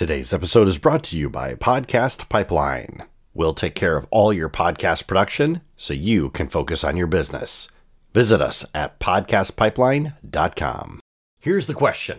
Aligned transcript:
Today's 0.00 0.32
episode 0.32 0.66
is 0.66 0.78
brought 0.78 1.04
to 1.04 1.18
you 1.18 1.28
by 1.28 1.52
Podcast 1.52 2.30
Pipeline. 2.30 3.04
We'll 3.34 3.52
take 3.52 3.74
care 3.74 3.98
of 3.98 4.08
all 4.10 4.32
your 4.32 4.48
podcast 4.48 5.06
production 5.06 5.60
so 5.76 5.92
you 5.92 6.30
can 6.30 6.48
focus 6.48 6.84
on 6.84 6.96
your 6.96 7.06
business. 7.06 7.68
Visit 8.14 8.40
us 8.40 8.64
at 8.74 8.98
podcastpipeline.com. 8.98 11.00
Here's 11.38 11.66
the 11.66 11.74
question 11.74 12.18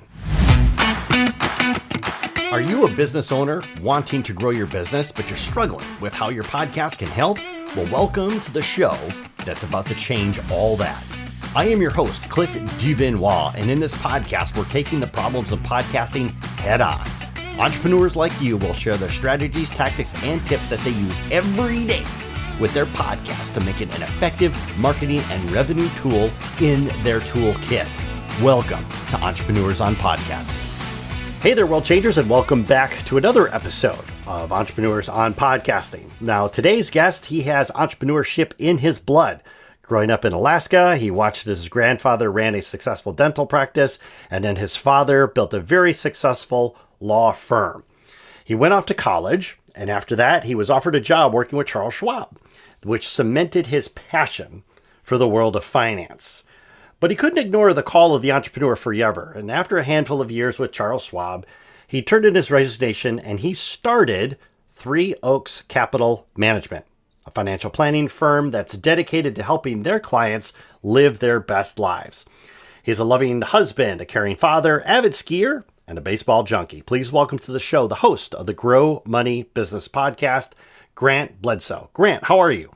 Are 2.51 2.61
you 2.61 2.85
a 2.85 2.95
business 2.95 3.31
owner 3.31 3.63
wanting 3.81 4.21
to 4.21 4.33
grow 4.33 4.51
your 4.51 4.67
business, 4.67 5.11
but 5.11 5.27
you're 5.27 5.35
struggling 5.35 5.87
with 5.99 6.13
how 6.13 6.29
your 6.29 6.43
podcast 6.43 6.99
can 6.99 7.07
help? 7.07 7.39
Well, 7.75 7.91
welcome 7.91 8.41
to 8.41 8.51
the 8.51 8.61
show 8.61 8.95
that's 9.43 9.63
about 9.63 9.87
to 9.87 9.95
change 9.95 10.39
all 10.51 10.77
that. 10.77 11.03
I 11.55 11.67
am 11.69 11.81
your 11.81 11.89
host, 11.89 12.29
Cliff 12.29 12.51
Duvernois, 12.51 13.55
and 13.55 13.71
in 13.71 13.79
this 13.79 13.95
podcast, 13.95 14.55
we're 14.55 14.65
taking 14.65 14.99
the 14.99 15.07
problems 15.07 15.51
of 15.51 15.61
podcasting 15.61 16.29
head 16.59 16.81
on. 16.81 17.03
Entrepreneurs 17.61 18.15
like 18.15 18.41
you 18.41 18.57
will 18.57 18.73
share 18.73 18.97
their 18.97 19.11
strategies, 19.11 19.69
tactics, 19.69 20.15
and 20.23 20.43
tips 20.47 20.67
that 20.71 20.79
they 20.79 20.89
use 20.89 21.15
every 21.29 21.85
day 21.85 22.03
with 22.59 22.73
their 22.73 22.87
podcast 22.87 23.53
to 23.53 23.59
make 23.59 23.81
it 23.81 23.95
an 23.95 24.01
effective 24.01 24.79
marketing 24.79 25.19
and 25.29 25.51
revenue 25.51 25.87
tool 25.97 26.31
in 26.59 26.85
their 27.03 27.19
toolkit. 27.19 27.85
Welcome 28.41 28.83
to 29.11 29.17
Entrepreneurs 29.17 29.79
on 29.79 29.93
Podcasting. 29.93 30.57
Hey 31.43 31.53
there, 31.53 31.67
world 31.67 31.85
changers, 31.85 32.17
and 32.17 32.27
welcome 32.27 32.63
back 32.63 32.97
to 33.05 33.17
another 33.17 33.53
episode 33.53 34.05
of 34.25 34.51
Entrepreneurs 34.51 35.07
on 35.07 35.35
Podcasting. 35.35 36.09
Now, 36.19 36.47
today's 36.47 36.89
guest, 36.89 37.27
he 37.27 37.43
has 37.43 37.69
entrepreneurship 37.75 38.53
in 38.57 38.79
his 38.79 38.97
blood. 38.97 39.43
Growing 39.83 40.09
up 40.09 40.25
in 40.25 40.33
Alaska, 40.33 40.97
he 40.97 41.11
watched 41.11 41.45
as 41.45 41.59
his 41.59 41.69
grandfather 41.69 42.31
ran 42.31 42.55
a 42.55 42.61
successful 42.63 43.13
dental 43.13 43.45
practice, 43.45 43.99
and 44.31 44.43
then 44.43 44.55
his 44.55 44.75
father 44.75 45.27
built 45.27 45.53
a 45.53 45.59
very 45.59 45.93
successful 45.93 46.75
law 47.01 47.33
firm. 47.33 47.83
He 48.45 48.55
went 48.55 48.73
off 48.73 48.85
to 48.87 48.93
college, 48.93 49.57
and 49.75 49.89
after 49.89 50.15
that, 50.15 50.45
he 50.45 50.55
was 50.55 50.69
offered 50.69 50.95
a 50.95 51.01
job 51.01 51.33
working 51.33 51.57
with 51.57 51.67
Charles 51.67 51.93
Schwab, 51.93 52.37
which 52.83 53.07
cemented 53.07 53.67
his 53.67 53.87
passion 53.89 54.63
for 55.03 55.17
the 55.17 55.27
world 55.27 55.55
of 55.55 55.63
finance. 55.63 56.43
But 56.99 57.11
he 57.11 57.17
couldn't 57.17 57.39
ignore 57.39 57.73
the 57.73 57.83
call 57.83 58.15
of 58.15 58.21
the 58.21 58.31
entrepreneur 58.31 58.75
forever, 58.75 59.33
and 59.35 59.49
after 59.49 59.77
a 59.77 59.83
handful 59.83 60.21
of 60.21 60.31
years 60.31 60.59
with 60.59 60.71
Charles 60.71 61.05
Schwab, 61.05 61.45
he 61.87 62.01
turned 62.01 62.25
in 62.25 62.35
his 62.35 62.51
resignation 62.51 63.19
and 63.19 63.41
he 63.41 63.53
started 63.53 64.37
Three 64.75 65.13
Oaks 65.21 65.63
Capital 65.67 66.25
Management, 66.37 66.85
a 67.25 67.31
financial 67.31 67.69
planning 67.69 68.07
firm 68.07 68.51
that's 68.51 68.77
dedicated 68.77 69.35
to 69.35 69.43
helping 69.43 69.83
their 69.83 69.99
clients 69.99 70.53
live 70.83 71.19
their 71.19 71.39
best 71.39 71.79
lives. 71.79 72.25
He's 72.81 72.99
a 72.99 73.03
loving 73.03 73.41
husband, 73.41 73.99
a 73.99 74.05
caring 74.05 74.35
father, 74.35 74.81
avid 74.87 75.11
skier, 75.11 75.63
and 75.91 75.97
a 75.97 76.01
baseball 76.01 76.43
junkie. 76.43 76.81
Please 76.81 77.11
welcome 77.11 77.37
to 77.37 77.51
the 77.51 77.59
show 77.59 77.85
the 77.85 77.95
host 77.95 78.33
of 78.33 78.45
the 78.45 78.53
Grow 78.53 79.03
Money 79.05 79.43
Business 79.43 79.89
Podcast, 79.89 80.51
Grant 80.95 81.41
Bledsoe. 81.41 81.89
Grant, 81.91 82.23
how 82.23 82.39
are 82.39 82.49
you? 82.49 82.71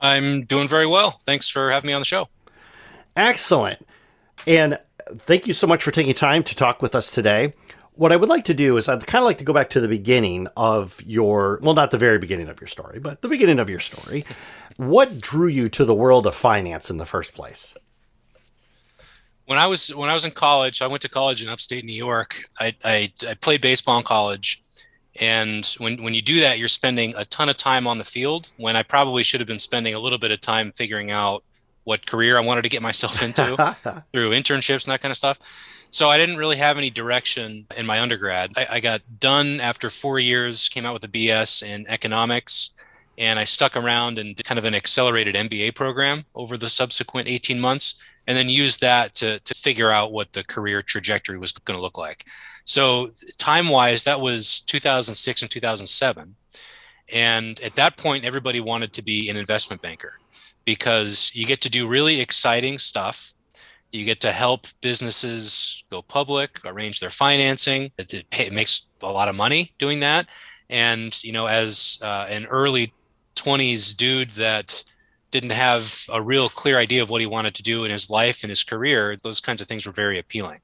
I'm 0.00 0.44
doing 0.44 0.68
very 0.68 0.86
well. 0.86 1.10
Thanks 1.10 1.50
for 1.50 1.72
having 1.72 1.88
me 1.88 1.92
on 1.92 2.00
the 2.00 2.06
show. 2.06 2.28
Excellent. 3.16 3.84
And 4.46 4.78
thank 5.16 5.48
you 5.48 5.52
so 5.54 5.66
much 5.66 5.82
for 5.82 5.90
taking 5.90 6.14
time 6.14 6.44
to 6.44 6.54
talk 6.54 6.82
with 6.82 6.94
us 6.94 7.10
today. 7.10 7.52
What 7.94 8.12
I 8.12 8.16
would 8.16 8.28
like 8.28 8.44
to 8.44 8.54
do 8.54 8.76
is 8.76 8.88
I'd 8.88 9.04
kind 9.08 9.22
of 9.22 9.26
like 9.26 9.38
to 9.38 9.44
go 9.44 9.52
back 9.52 9.70
to 9.70 9.80
the 9.80 9.88
beginning 9.88 10.46
of 10.56 11.02
your, 11.04 11.58
well, 11.62 11.74
not 11.74 11.90
the 11.90 11.98
very 11.98 12.18
beginning 12.18 12.48
of 12.48 12.60
your 12.60 12.68
story, 12.68 13.00
but 13.00 13.22
the 13.22 13.28
beginning 13.28 13.58
of 13.58 13.68
your 13.68 13.80
story. 13.80 14.24
What 14.76 15.22
drew 15.22 15.48
you 15.48 15.70
to 15.70 15.86
the 15.86 15.94
world 15.94 16.26
of 16.26 16.34
finance 16.34 16.90
in 16.90 16.98
the 16.98 17.06
first 17.06 17.32
place? 17.32 17.74
When 19.46 19.58
I 19.58 19.66
was 19.66 19.94
when 19.94 20.10
I 20.10 20.14
was 20.14 20.24
in 20.24 20.32
college, 20.32 20.82
I 20.82 20.86
went 20.86 21.02
to 21.02 21.08
college 21.08 21.42
in 21.42 21.48
upstate 21.48 21.84
New 21.84 21.92
York. 21.92 22.44
I, 22.60 22.74
I, 22.84 23.12
I 23.28 23.34
played 23.34 23.60
baseball 23.60 23.98
in 23.98 24.04
college, 24.04 24.60
and 25.20 25.64
when 25.78 26.02
when 26.02 26.14
you 26.14 26.22
do 26.22 26.40
that, 26.40 26.58
you're 26.58 26.68
spending 26.68 27.14
a 27.16 27.24
ton 27.24 27.48
of 27.48 27.56
time 27.56 27.86
on 27.86 27.98
the 27.98 28.04
field. 28.04 28.52
When 28.56 28.76
I 28.76 28.82
probably 28.82 29.22
should 29.22 29.40
have 29.40 29.48
been 29.48 29.58
spending 29.58 29.94
a 29.94 29.98
little 29.98 30.18
bit 30.18 30.32
of 30.32 30.40
time 30.40 30.72
figuring 30.72 31.10
out 31.10 31.44
what 31.84 32.04
career 32.06 32.36
I 32.36 32.40
wanted 32.40 32.62
to 32.62 32.68
get 32.68 32.82
myself 32.82 33.22
into 33.22 33.42
through 34.12 34.30
internships 34.30 34.84
and 34.84 34.92
that 34.92 35.00
kind 35.00 35.12
of 35.12 35.16
stuff. 35.16 35.38
So 35.90 36.08
I 36.08 36.18
didn't 36.18 36.36
really 36.36 36.56
have 36.56 36.78
any 36.78 36.90
direction 36.90 37.66
in 37.76 37.86
my 37.86 38.00
undergrad. 38.00 38.50
I, 38.56 38.66
I 38.72 38.80
got 38.80 39.02
done 39.20 39.60
after 39.60 39.88
four 39.88 40.18
years, 40.18 40.68
came 40.68 40.84
out 40.84 40.92
with 40.92 41.04
a 41.04 41.08
BS 41.08 41.62
in 41.62 41.86
economics, 41.86 42.70
and 43.16 43.38
I 43.38 43.44
stuck 43.44 43.76
around 43.76 44.18
and 44.18 44.34
did 44.34 44.44
kind 44.44 44.58
of 44.58 44.64
an 44.64 44.74
accelerated 44.74 45.36
MBA 45.36 45.76
program 45.76 46.24
over 46.34 46.58
the 46.58 46.68
subsequent 46.68 47.28
18 47.28 47.60
months 47.60 48.02
and 48.26 48.36
then 48.36 48.48
use 48.48 48.76
that 48.78 49.14
to, 49.16 49.38
to 49.40 49.54
figure 49.54 49.90
out 49.90 50.12
what 50.12 50.32
the 50.32 50.44
career 50.44 50.82
trajectory 50.82 51.38
was 51.38 51.52
going 51.52 51.76
to 51.76 51.82
look 51.82 51.98
like. 51.98 52.24
So, 52.64 53.10
time 53.38 53.68
wise, 53.68 54.04
that 54.04 54.20
was 54.20 54.60
2006 54.62 55.42
and 55.42 55.50
2007. 55.50 56.34
And 57.14 57.60
at 57.60 57.76
that 57.76 57.96
point, 57.96 58.24
everybody 58.24 58.60
wanted 58.60 58.92
to 58.94 59.02
be 59.02 59.30
an 59.30 59.36
investment 59.36 59.80
banker 59.80 60.14
because 60.64 61.30
you 61.34 61.46
get 61.46 61.60
to 61.62 61.70
do 61.70 61.86
really 61.86 62.20
exciting 62.20 62.78
stuff. 62.78 63.34
You 63.92 64.04
get 64.04 64.20
to 64.22 64.32
help 64.32 64.66
businesses 64.80 65.84
go 65.90 66.02
public, 66.02 66.58
arrange 66.64 66.98
their 66.98 67.10
financing. 67.10 67.92
It, 67.96 68.12
it, 68.12 68.30
pay, 68.30 68.46
it 68.46 68.52
makes 68.52 68.88
a 69.02 69.12
lot 69.12 69.28
of 69.28 69.36
money 69.36 69.72
doing 69.78 70.00
that. 70.00 70.26
And, 70.68 71.22
you 71.22 71.30
know, 71.30 71.46
as 71.46 72.00
uh, 72.02 72.26
an 72.28 72.46
early 72.46 72.92
20s 73.36 73.96
dude 73.96 74.30
that 74.30 74.82
didn't 75.30 75.50
have 75.50 76.04
a 76.12 76.22
real 76.22 76.48
clear 76.48 76.78
idea 76.78 77.02
of 77.02 77.10
what 77.10 77.20
he 77.20 77.26
wanted 77.26 77.54
to 77.56 77.62
do 77.62 77.84
in 77.84 77.90
his 77.90 78.10
life 78.10 78.42
and 78.42 78.50
his 78.50 78.64
career, 78.64 79.16
those 79.22 79.40
kinds 79.40 79.60
of 79.60 79.68
things 79.68 79.86
were 79.86 79.92
very 79.92 80.18
appealing. 80.18 80.58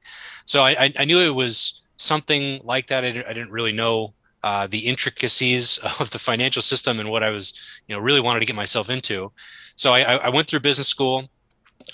So 0.44 0.62
I, 0.62 0.92
I 0.98 1.04
knew 1.04 1.20
it 1.20 1.34
was 1.34 1.84
something 1.96 2.60
like 2.64 2.86
that. 2.88 3.04
I 3.04 3.10
didn't, 3.10 3.50
really 3.50 3.72
know 3.72 4.14
uh, 4.42 4.66
the 4.66 4.78
intricacies 4.78 5.78
of 6.00 6.10
the 6.10 6.18
financial 6.18 6.62
system 6.62 7.00
and 7.00 7.10
what 7.10 7.22
I 7.22 7.30
was, 7.30 7.60
you 7.86 7.94
know, 7.94 8.00
really 8.00 8.20
wanted 8.20 8.40
to 8.40 8.46
get 8.46 8.56
myself 8.56 8.90
into. 8.90 9.32
So 9.76 9.92
I, 9.92 10.16
I 10.16 10.28
went 10.28 10.48
through 10.48 10.60
business 10.60 10.88
school, 10.88 11.28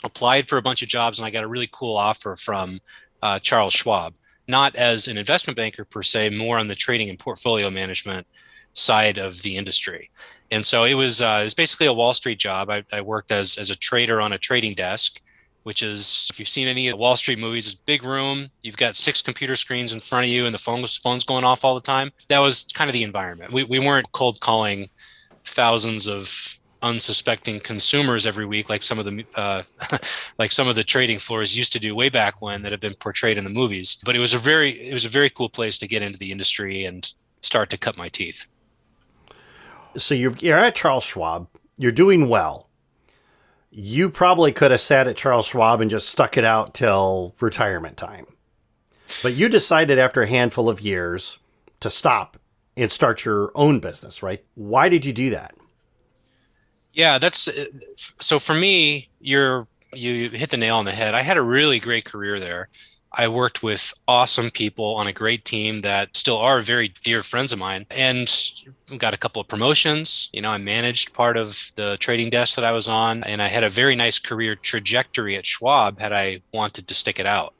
applied 0.04 0.48
for 0.48 0.58
a 0.58 0.62
bunch 0.62 0.82
of 0.82 0.88
jobs, 0.88 1.18
and 1.18 1.26
I 1.26 1.30
got 1.30 1.44
a 1.44 1.48
really 1.48 1.68
cool 1.72 1.96
offer 1.96 2.36
from 2.36 2.80
uh, 3.22 3.38
Charles 3.38 3.72
Schwab, 3.72 4.14
not 4.46 4.74
as 4.76 5.08
an 5.08 5.16
investment 5.16 5.56
banker 5.56 5.84
per 5.84 6.02
se, 6.02 6.30
more 6.30 6.58
on 6.58 6.68
the 6.68 6.74
trading 6.74 7.08
and 7.08 7.18
portfolio 7.18 7.70
management 7.70 8.26
side 8.72 9.18
of 9.18 9.42
the 9.42 9.56
industry. 9.56 10.10
And 10.50 10.64
so 10.64 10.84
it 10.84 10.94
was 10.94 11.20
uh, 11.20 11.38
it 11.42 11.44
was 11.44 11.54
basically 11.54 11.86
a 11.86 11.92
Wall 11.92 12.14
Street 12.14 12.38
job. 12.38 12.70
I, 12.70 12.84
I 12.92 13.00
worked 13.00 13.30
as 13.30 13.58
as 13.58 13.70
a 13.70 13.76
trader 13.76 14.20
on 14.20 14.32
a 14.32 14.38
trading 14.38 14.74
desk, 14.74 15.20
which 15.64 15.82
is 15.82 16.28
if 16.32 16.38
you've 16.38 16.48
seen 16.48 16.68
any 16.68 16.88
of 16.88 16.92
the 16.92 16.96
Wall 16.98 17.16
Street 17.16 17.38
movies, 17.38 17.66
it's 17.66 17.74
big 17.74 18.02
room. 18.02 18.48
You've 18.62 18.76
got 18.76 18.96
six 18.96 19.20
computer 19.20 19.56
screens 19.56 19.92
in 19.92 20.00
front 20.00 20.24
of 20.24 20.30
you, 20.30 20.46
and 20.46 20.54
the 20.54 20.58
phone's 20.58 20.96
phone's 20.96 21.24
going 21.24 21.44
off 21.44 21.64
all 21.64 21.74
the 21.74 21.80
time. 21.80 22.12
That 22.28 22.38
was 22.38 22.64
kind 22.74 22.88
of 22.88 22.94
the 22.94 23.02
environment. 23.02 23.52
We 23.52 23.64
we 23.64 23.78
weren't 23.78 24.10
cold 24.12 24.40
calling 24.40 24.88
thousands 25.44 26.08
of 26.08 26.58
unsuspecting 26.82 27.58
consumers 27.58 28.26
every 28.26 28.46
week 28.46 28.68
like 28.68 28.82
some 28.82 28.98
of 28.98 29.04
the 29.04 29.24
uh, 29.34 29.62
like 30.38 30.52
some 30.52 30.68
of 30.68 30.76
the 30.76 30.84
trading 30.84 31.18
floors 31.18 31.58
used 31.58 31.72
to 31.72 31.80
do 31.80 31.94
way 31.94 32.08
back 32.08 32.40
when 32.40 32.62
that 32.62 32.70
have 32.70 32.80
been 32.80 32.94
portrayed 32.94 33.36
in 33.36 33.44
the 33.44 33.50
movies 33.50 33.98
but 34.04 34.14
it 34.14 34.20
was 34.20 34.32
a 34.32 34.38
very 34.38 34.70
it 34.70 34.92
was 34.92 35.04
a 35.04 35.08
very 35.08 35.28
cool 35.28 35.48
place 35.48 35.76
to 35.76 35.88
get 35.88 36.02
into 36.02 36.18
the 36.18 36.30
industry 36.30 36.84
and 36.84 37.14
start 37.42 37.68
to 37.68 37.76
cut 37.76 37.96
my 37.96 38.08
teeth 38.08 38.46
so 39.98 40.14
you're, 40.14 40.34
you're 40.38 40.58
at 40.58 40.74
Charles 40.74 41.04
Schwab, 41.04 41.48
you're 41.76 41.92
doing 41.92 42.28
well. 42.28 42.68
You 43.70 44.08
probably 44.08 44.52
could 44.52 44.70
have 44.70 44.80
sat 44.80 45.06
at 45.06 45.16
Charles 45.16 45.46
Schwab 45.46 45.80
and 45.80 45.90
just 45.90 46.08
stuck 46.08 46.36
it 46.36 46.44
out 46.44 46.74
till 46.74 47.34
retirement 47.40 47.96
time. 47.96 48.26
But 49.22 49.34
you 49.34 49.48
decided 49.48 49.98
after 49.98 50.22
a 50.22 50.26
handful 50.26 50.68
of 50.68 50.80
years 50.80 51.38
to 51.80 51.90
stop 51.90 52.38
and 52.76 52.90
start 52.90 53.24
your 53.24 53.50
own 53.54 53.80
business, 53.80 54.22
right? 54.22 54.44
Why 54.54 54.88
did 54.88 55.04
you 55.04 55.12
do 55.12 55.30
that? 55.30 55.54
Yeah, 56.92 57.18
that's 57.18 57.48
uh, 57.48 57.64
so 58.20 58.38
for 58.38 58.54
me, 58.54 59.08
you're 59.20 59.66
you 59.92 60.30
hit 60.30 60.50
the 60.50 60.56
nail 60.56 60.76
on 60.76 60.84
the 60.84 60.92
head. 60.92 61.14
I 61.14 61.22
had 61.22 61.36
a 61.36 61.42
really 61.42 61.78
great 61.78 62.04
career 62.04 62.40
there. 62.40 62.68
I 63.18 63.26
worked 63.26 63.64
with 63.64 63.92
awesome 64.06 64.48
people 64.48 64.94
on 64.94 65.08
a 65.08 65.12
great 65.12 65.44
team 65.44 65.80
that 65.80 66.16
still 66.16 66.38
are 66.38 66.62
very 66.62 66.92
dear 67.02 67.24
friends 67.24 67.52
of 67.52 67.58
mine 67.58 67.84
and 67.90 68.32
got 68.96 69.12
a 69.12 69.16
couple 69.16 69.42
of 69.42 69.48
promotions. 69.48 70.30
You 70.32 70.40
know, 70.40 70.50
I 70.50 70.58
managed 70.58 71.14
part 71.14 71.36
of 71.36 71.72
the 71.74 71.96
trading 71.98 72.30
desk 72.30 72.54
that 72.54 72.64
I 72.64 72.70
was 72.70 72.88
on 72.88 73.24
and 73.24 73.42
I 73.42 73.48
had 73.48 73.64
a 73.64 73.70
very 73.70 73.96
nice 73.96 74.20
career 74.20 74.54
trajectory 74.54 75.34
at 75.36 75.46
Schwab 75.46 75.98
had 75.98 76.12
I 76.12 76.42
wanted 76.54 76.86
to 76.86 76.94
stick 76.94 77.18
it 77.18 77.26
out. 77.26 77.54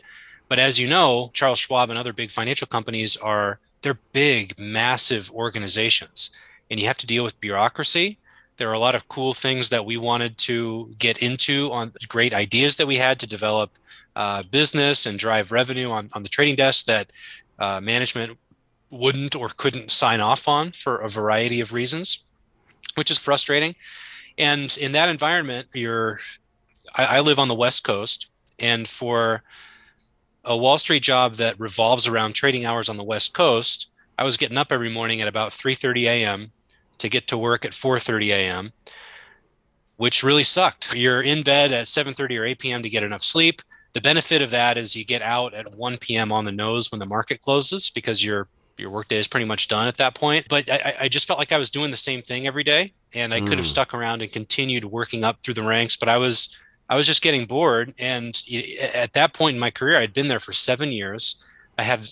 But 0.49 0.61
as 0.61 0.79
you 0.79 0.87
know, 0.87 1.33
Charles 1.35 1.59
Schwab 1.59 1.91
and 1.91 1.99
other 1.99 2.13
big 2.13 2.31
financial 2.31 2.69
companies 2.69 3.17
are 3.17 3.59
they're 3.83 3.99
big, 4.13 4.57
massive 4.61 5.29
organizations 5.33 6.31
and 6.71 6.79
you 6.79 6.87
have 6.87 6.99
to 6.99 7.07
deal 7.07 7.25
with 7.25 7.41
bureaucracy 7.41 8.17
there 8.59 8.69
are 8.69 8.75
a 8.75 8.79
lot 8.79 8.97
of 8.97 9.09
cool 9.09 9.33
things 9.33 9.69
that 9.71 9.87
we 9.87 9.97
wanted 9.97 10.37
to 10.37 10.93
get 10.99 11.23
into 11.23 11.71
on 11.73 11.93
great 12.09 12.35
ideas 12.35 12.77
that 12.77 12.87
we 12.87 12.97
had 12.97 13.19
to 13.21 13.27
develop 13.27 13.71
uh, 14.19 14.43
business 14.43 15.07
and 15.07 15.17
drive 15.17 15.53
revenue 15.53 15.91
on, 15.93 16.11
on 16.13 16.25
the 16.25 16.29
trading 16.29 16.57
desk 16.57 16.87
that 16.87 17.13
uh, 17.61 17.81
management 17.81 18.37
wouldn't 18.91 19.37
or 19.37 19.49
couldn't 19.57 19.93
sign 19.93 20.21
off 20.21 20.49
on 20.49 20.73
for 20.73 20.97
a 20.97 21.09
variety 21.09 21.61
of 21.61 21.73
reasons, 21.73 22.25
which 22.97 23.13
is 23.13 23.17
frustrating. 23.17 23.77
And 24.37 24.77
in 24.77 24.91
that 24.93 25.09
environment, 25.09 25.69
you're, 25.73 26.19
I, 26.97 27.19
I 27.19 27.21
live 27.21 27.39
on 27.39 27.47
the 27.47 27.55
West 27.55 27.85
Coast, 27.85 28.29
and 28.59 28.89
for 28.89 29.45
a 30.45 30.57
Wall 30.57 30.79
Street 30.79 31.05
job 31.05 31.35
that 31.37 31.61
revolves 31.61 32.09
around 32.09 32.33
trading 32.33 32.65
hours 32.65 32.89
on 32.89 32.97
the 32.97 33.05
West 33.05 33.35
Coast, 33.35 33.89
I 34.19 34.25
was 34.25 34.37
getting 34.37 34.59
up 34.59 34.73
every 34.73 34.91
morning 34.91 35.21
at 35.21 35.29
about 35.29 35.53
3:30 35.53 36.03
a.m. 36.07 36.53
to 36.99 37.09
get 37.09 37.29
to 37.29 37.39
work 37.39 37.65
at 37.65 37.71
4:30 37.71 38.31
a.m., 38.31 38.73
which 39.97 40.25
really 40.25 40.43
sucked. 40.43 40.97
You're 40.97 41.23
in 41.23 41.45
bed 41.45 41.71
at 41.71 41.87
7:30 41.87 42.41
or 42.41 42.45
8 42.45 42.59
p.m. 42.59 42.83
to 42.83 42.91
get 42.91 43.05
enough 43.05 43.23
sleep. 43.23 43.63
The 43.99 44.03
benefit 44.03 44.43
of 44.43 44.53
that 44.53 44.79
is 44.79 44.95
you 44.95 45.05
get 45.05 45.23
out 45.23 45.55
at 45.55 45.75
1 45.75 45.99
p.m. 45.99 46.31
on 46.31 46.45
the 46.45 46.53
nose 46.53 46.93
when 46.93 47.01
the 47.01 47.07
market 47.07 47.41
closes 47.41 47.91
because 47.91 48.25
your 48.25 48.47
your 48.77 48.91
workday 48.91 49.17
is 49.17 49.27
pretty 49.27 49.45
much 49.45 49.67
done 49.67 49.89
at 49.89 49.97
that 49.97 50.15
point. 50.15 50.47
But 50.49 50.71
I, 50.71 50.95
I 51.01 51.09
just 51.09 51.27
felt 51.27 51.41
like 51.41 51.51
I 51.51 51.59
was 51.59 51.69
doing 51.69 51.91
the 51.91 51.97
same 51.97 52.23
thing 52.23 52.47
every 52.47 52.63
day, 52.63 52.93
and 53.13 53.35
I 53.35 53.41
mm. 53.41 53.49
could 53.49 53.59
have 53.59 53.67
hmm. 53.67 53.71
stuck 53.71 53.95
around 53.95 54.23
and 54.23 54.31
continued 54.31 54.85
working 54.85 55.25
up 55.25 55.43
through 55.43 55.55
the 55.55 55.65
ranks. 55.65 55.97
But 55.97 56.09
I 56.09 56.17
was 56.17 56.61
I 56.89 56.95
was 56.95 57.09
just 57.09 57.23
getting 57.23 57.45
bored, 57.45 57.93
and 57.99 58.41
at 58.95 59.15
that 59.15 59.35
point 59.35 59.55
in 59.57 59.61
my 59.61 59.73
career, 59.73 59.99
I'd 59.99 60.15
been 60.15 60.29
there 60.29 60.39
for 60.39 60.53
seven 60.53 60.93
years. 60.93 61.45
I 61.77 61.83
had 61.83 62.07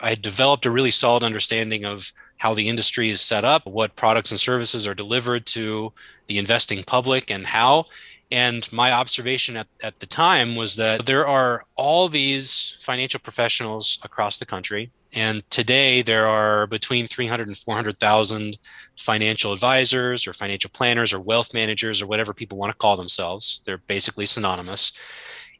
I 0.00 0.08
had 0.08 0.22
developed 0.22 0.66
a 0.66 0.72
really 0.72 0.90
solid 0.90 1.22
understanding 1.22 1.84
of 1.84 2.10
how 2.38 2.52
the 2.52 2.68
industry 2.68 3.10
is 3.10 3.20
set 3.20 3.44
up, 3.44 3.64
what 3.64 3.94
products 3.94 4.32
and 4.32 4.40
services 4.40 4.88
are 4.88 4.94
delivered 4.94 5.46
to 5.46 5.92
the 6.26 6.38
investing 6.38 6.82
public, 6.82 7.30
and 7.30 7.46
how. 7.46 7.84
And 8.30 8.70
my 8.72 8.92
observation 8.92 9.56
at, 9.56 9.68
at 9.82 10.00
the 10.00 10.06
time 10.06 10.54
was 10.54 10.76
that 10.76 11.06
there 11.06 11.26
are 11.26 11.64
all 11.76 12.08
these 12.08 12.76
financial 12.80 13.20
professionals 13.20 13.98
across 14.04 14.38
the 14.38 14.44
country. 14.46 14.90
And 15.14 15.48
today 15.50 16.02
there 16.02 16.26
are 16.26 16.66
between 16.66 17.06
300 17.06 17.48
and 17.48 17.56
400,000 17.56 18.58
financial 18.98 19.54
advisors 19.54 20.26
or 20.26 20.34
financial 20.34 20.70
planners 20.70 21.14
or 21.14 21.20
wealth 21.20 21.54
managers 21.54 22.02
or 22.02 22.06
whatever 22.06 22.34
people 22.34 22.58
want 22.58 22.70
to 22.70 22.76
call 22.76 22.96
themselves. 22.96 23.62
They're 23.64 23.78
basically 23.78 24.26
synonymous. 24.26 24.92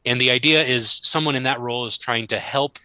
And 0.05 0.21
the 0.21 0.29
idea 0.29 0.61
is 0.61 0.99
someone 1.01 1.35
in 1.35 1.43
that 1.43 1.59
role 1.59 1.85
is 1.85 1.97
trying 1.97 2.27
to 2.27 2.37
help 2.37 2.77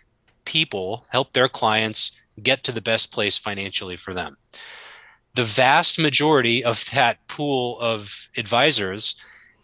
people, 0.46 1.04
help 1.10 1.32
their 1.32 1.48
clients 1.48 2.18
get 2.42 2.64
to 2.64 2.72
the 2.72 2.80
best 2.80 3.12
place 3.12 3.36
financially 3.36 3.96
for 3.96 4.14
them. 4.14 4.36
The 5.34 5.44
vast 5.44 5.98
majority 5.98 6.64
of 6.64 6.84
that 6.92 7.26
pool 7.28 7.78
of 7.80 8.28
advisors 8.36 9.16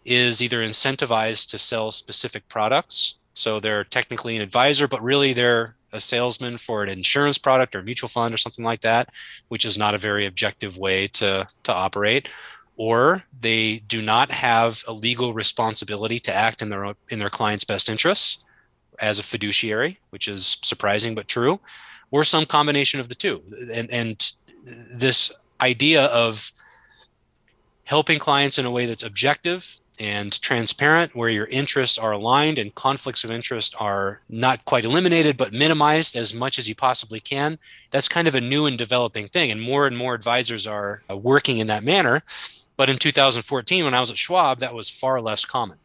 is 0.03 0.41
either 0.41 0.63
incentivized 0.63 1.49
to 1.49 1.57
sell 1.57 1.91
specific 1.91 2.47
products. 2.47 3.15
So 3.33 3.59
they're 3.59 3.83
technically 3.83 4.35
an 4.35 4.41
advisor, 4.41 4.87
but 4.87 5.01
really 5.01 5.33
they're 5.33 5.75
a 5.93 6.01
salesman 6.01 6.57
for 6.57 6.83
an 6.83 6.89
insurance 6.89 7.37
product 7.37 7.75
or 7.75 7.83
mutual 7.83 8.09
fund 8.09 8.33
or 8.33 8.37
something 8.37 8.65
like 8.65 8.81
that, 8.81 9.09
which 9.49 9.65
is 9.65 9.77
not 9.77 9.93
a 9.93 9.99
very 9.99 10.25
objective 10.25 10.77
way 10.77 11.07
to, 11.07 11.47
to 11.63 11.73
operate. 11.73 12.29
Or 12.77 13.23
they 13.39 13.79
do 13.87 14.01
not 14.01 14.31
have 14.31 14.81
a 14.87 14.93
legal 14.93 15.33
responsibility 15.33 16.17
to 16.19 16.33
act 16.33 16.61
in 16.61 16.69
their 16.69 16.95
in 17.09 17.19
their 17.19 17.29
client's 17.29 17.65
best 17.65 17.89
interests 17.89 18.43
as 18.99 19.19
a 19.19 19.23
fiduciary, 19.23 19.99
which 20.09 20.27
is 20.27 20.57
surprising 20.63 21.13
but 21.13 21.27
true, 21.27 21.59
or 22.09 22.23
some 22.23 22.45
combination 22.45 22.99
of 22.99 23.09
the 23.09 23.15
two. 23.15 23.43
And, 23.73 23.89
and 23.91 24.31
this 24.65 25.31
idea 25.59 26.05
of 26.05 26.51
helping 27.83 28.19
clients 28.19 28.57
in 28.57 28.65
a 28.65 28.71
way 28.71 28.85
that's 28.85 29.03
objective 29.03 29.80
and 30.01 30.41
transparent, 30.41 31.15
where 31.15 31.29
your 31.29 31.45
interests 31.45 31.99
are 31.99 32.11
aligned 32.11 32.57
and 32.57 32.73
conflicts 32.73 33.23
of 33.23 33.29
interest 33.29 33.75
are 33.79 34.19
not 34.29 34.65
quite 34.65 34.83
eliminated, 34.83 35.37
but 35.37 35.53
minimized 35.53 36.15
as 36.15 36.33
much 36.33 36.57
as 36.57 36.67
you 36.67 36.73
possibly 36.73 37.19
can. 37.19 37.59
That's 37.91 38.09
kind 38.09 38.27
of 38.27 38.33
a 38.33 38.41
new 38.41 38.65
and 38.65 38.79
developing 38.79 39.27
thing. 39.27 39.51
And 39.51 39.61
more 39.61 39.85
and 39.85 39.95
more 39.95 40.15
advisors 40.15 40.65
are 40.65 41.03
uh, 41.07 41.15
working 41.15 41.59
in 41.59 41.67
that 41.67 41.83
manner. 41.83 42.23
But 42.77 42.89
in 42.89 42.97
2014, 42.97 43.85
when 43.85 43.93
I 43.93 43.99
was 43.99 44.09
at 44.09 44.17
Schwab, 44.17 44.57
that 44.57 44.73
was 44.73 44.89
far 44.89 45.21
less 45.21 45.45
common. 45.45 45.77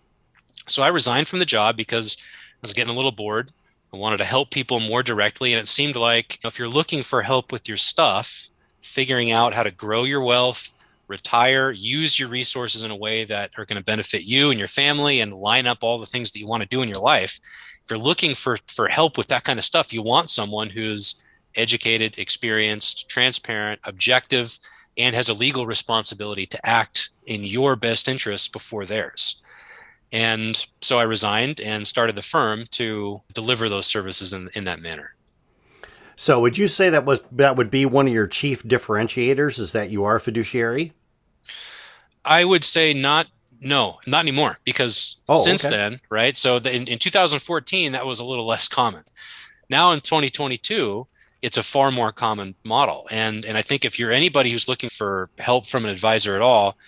So 0.66 0.82
I 0.82 0.88
resigned 0.88 1.28
from 1.28 1.38
the 1.40 1.44
job 1.44 1.76
because 1.76 2.16
I 2.18 2.58
was 2.62 2.72
getting 2.72 2.94
a 2.94 2.96
little 2.96 3.12
bored. 3.12 3.52
I 3.92 3.98
wanted 3.98 4.16
to 4.16 4.24
help 4.24 4.50
people 4.50 4.80
more 4.80 5.02
directly. 5.02 5.52
And 5.52 5.60
it 5.60 5.68
seemed 5.68 5.94
like 5.94 6.38
if 6.42 6.58
you're 6.58 6.68
looking 6.68 7.02
for 7.02 7.20
help 7.20 7.52
with 7.52 7.68
your 7.68 7.76
stuff, 7.76 8.48
figuring 8.80 9.30
out 9.30 9.52
how 9.52 9.62
to 9.62 9.70
grow 9.70 10.04
your 10.04 10.22
wealth, 10.22 10.72
retire, 11.08 11.70
use 11.70 12.18
your 12.18 12.28
resources 12.28 12.82
in 12.82 12.90
a 12.90 12.96
way 12.96 13.24
that 13.24 13.50
are 13.56 13.64
going 13.64 13.78
to 13.78 13.84
benefit 13.84 14.24
you 14.24 14.50
and 14.50 14.58
your 14.58 14.68
family 14.68 15.20
and 15.20 15.32
line 15.34 15.66
up 15.66 15.78
all 15.82 15.98
the 15.98 16.06
things 16.06 16.32
that 16.32 16.38
you 16.38 16.46
want 16.46 16.62
to 16.62 16.68
do 16.68 16.82
in 16.82 16.88
your 16.88 17.00
life. 17.00 17.40
If 17.82 17.90
you're 17.90 17.98
looking 17.98 18.34
for, 18.34 18.58
for 18.66 18.88
help 18.88 19.16
with 19.16 19.28
that 19.28 19.44
kind 19.44 19.58
of 19.58 19.64
stuff, 19.64 19.92
you 19.92 20.02
want 20.02 20.30
someone 20.30 20.70
who's 20.70 21.24
educated, 21.56 22.18
experienced, 22.18 23.08
transparent, 23.08 23.80
objective, 23.84 24.58
and 24.96 25.14
has 25.14 25.28
a 25.28 25.34
legal 25.34 25.66
responsibility 25.66 26.46
to 26.46 26.66
act 26.66 27.10
in 27.26 27.44
your 27.44 27.76
best 27.76 28.08
interests 28.08 28.48
before 28.48 28.84
theirs. 28.84 29.42
And 30.12 30.66
so 30.82 30.98
I 30.98 31.02
resigned 31.02 31.60
and 31.60 31.86
started 31.86 32.16
the 32.16 32.22
firm 32.22 32.66
to 32.72 33.20
deliver 33.34 33.68
those 33.68 33.86
services 33.86 34.32
in, 34.32 34.48
in 34.54 34.64
that 34.64 34.80
manner. 34.80 35.15
So 36.16 36.40
would 36.40 36.56
you 36.56 36.66
say 36.66 36.88
that 36.90 37.04
was 37.04 37.20
that 37.32 37.56
would 37.56 37.70
be 37.70 37.84
one 37.84 38.06
of 38.06 38.12
your 38.12 38.26
chief 38.26 38.62
differentiators 38.62 39.58
is 39.58 39.72
that 39.72 39.90
you 39.90 40.04
are 40.04 40.16
a 40.16 40.20
fiduciary? 40.20 40.92
I 42.24 42.44
would 42.44 42.64
say 42.64 42.94
not 42.94 43.26
no, 43.60 43.98
not 44.06 44.20
anymore 44.20 44.56
because 44.64 45.16
oh, 45.28 45.36
since 45.36 45.64
okay. 45.64 45.74
then, 45.74 46.00
right? 46.10 46.36
So 46.36 46.58
the, 46.58 46.74
in, 46.74 46.86
in 46.88 46.98
2014 46.98 47.92
that 47.92 48.06
was 48.06 48.18
a 48.18 48.24
little 48.24 48.46
less 48.46 48.66
common. 48.66 49.04
Now 49.68 49.92
in 49.92 50.00
2022, 50.00 51.06
it's 51.42 51.58
a 51.58 51.62
far 51.62 51.90
more 51.90 52.12
common 52.12 52.54
model. 52.64 53.06
And 53.10 53.44
and 53.44 53.58
I 53.58 53.62
think 53.62 53.84
if 53.84 53.98
you're 53.98 54.10
anybody 54.10 54.50
who's 54.50 54.68
looking 54.68 54.88
for 54.88 55.28
help 55.38 55.66
from 55.66 55.84
an 55.84 55.90
advisor 55.90 56.34
at 56.34 56.42
all, 56.42 56.78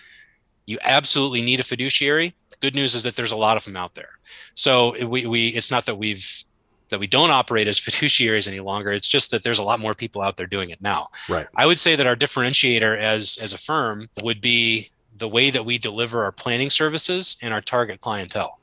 you 0.65 0.79
absolutely 0.81 1.41
need 1.41 1.59
a 1.59 1.63
fiduciary. 1.63 2.33
The 2.49 2.57
good 2.61 2.75
news 2.75 2.95
is 2.95 3.03
that 3.03 3.15
there's 3.15 3.31
a 3.31 3.37
lot 3.37 3.57
of 3.57 3.65
them 3.65 3.77
out 3.77 3.93
there. 3.93 4.09
So 4.55 5.05
we, 5.05 5.27
we 5.27 5.47
it's 5.49 5.69
not 5.69 5.85
that 5.85 5.99
we've 5.99 6.43
that 6.89 6.99
we 6.99 7.07
don't 7.07 7.31
operate 7.31 7.67
as 7.67 7.79
fiduciaries 7.79 8.47
any 8.47 8.59
longer. 8.59 8.91
It's 8.91 9.07
just 9.07 9.31
that 9.31 9.43
there's 9.43 9.59
a 9.59 9.63
lot 9.63 9.79
more 9.79 9.93
people 9.93 10.21
out 10.21 10.37
there 10.37 10.47
doing 10.47 10.69
it 10.69 10.81
now. 10.81 11.07
Right. 11.27 11.47
I 11.55 11.65
would 11.65 11.79
say 11.79 11.95
that 11.95 12.07
our 12.07 12.15
differentiator 12.15 12.97
as 12.99 13.37
as 13.41 13.53
a 13.53 13.57
firm 13.57 14.09
would 14.21 14.41
be 14.41 14.89
the 15.15 15.27
way 15.27 15.49
that 15.49 15.65
we 15.65 15.77
deliver 15.77 16.23
our 16.23 16.31
planning 16.31 16.69
services 16.69 17.37
and 17.41 17.53
our 17.53 17.61
target 17.61 18.01
clientele. 18.01 18.59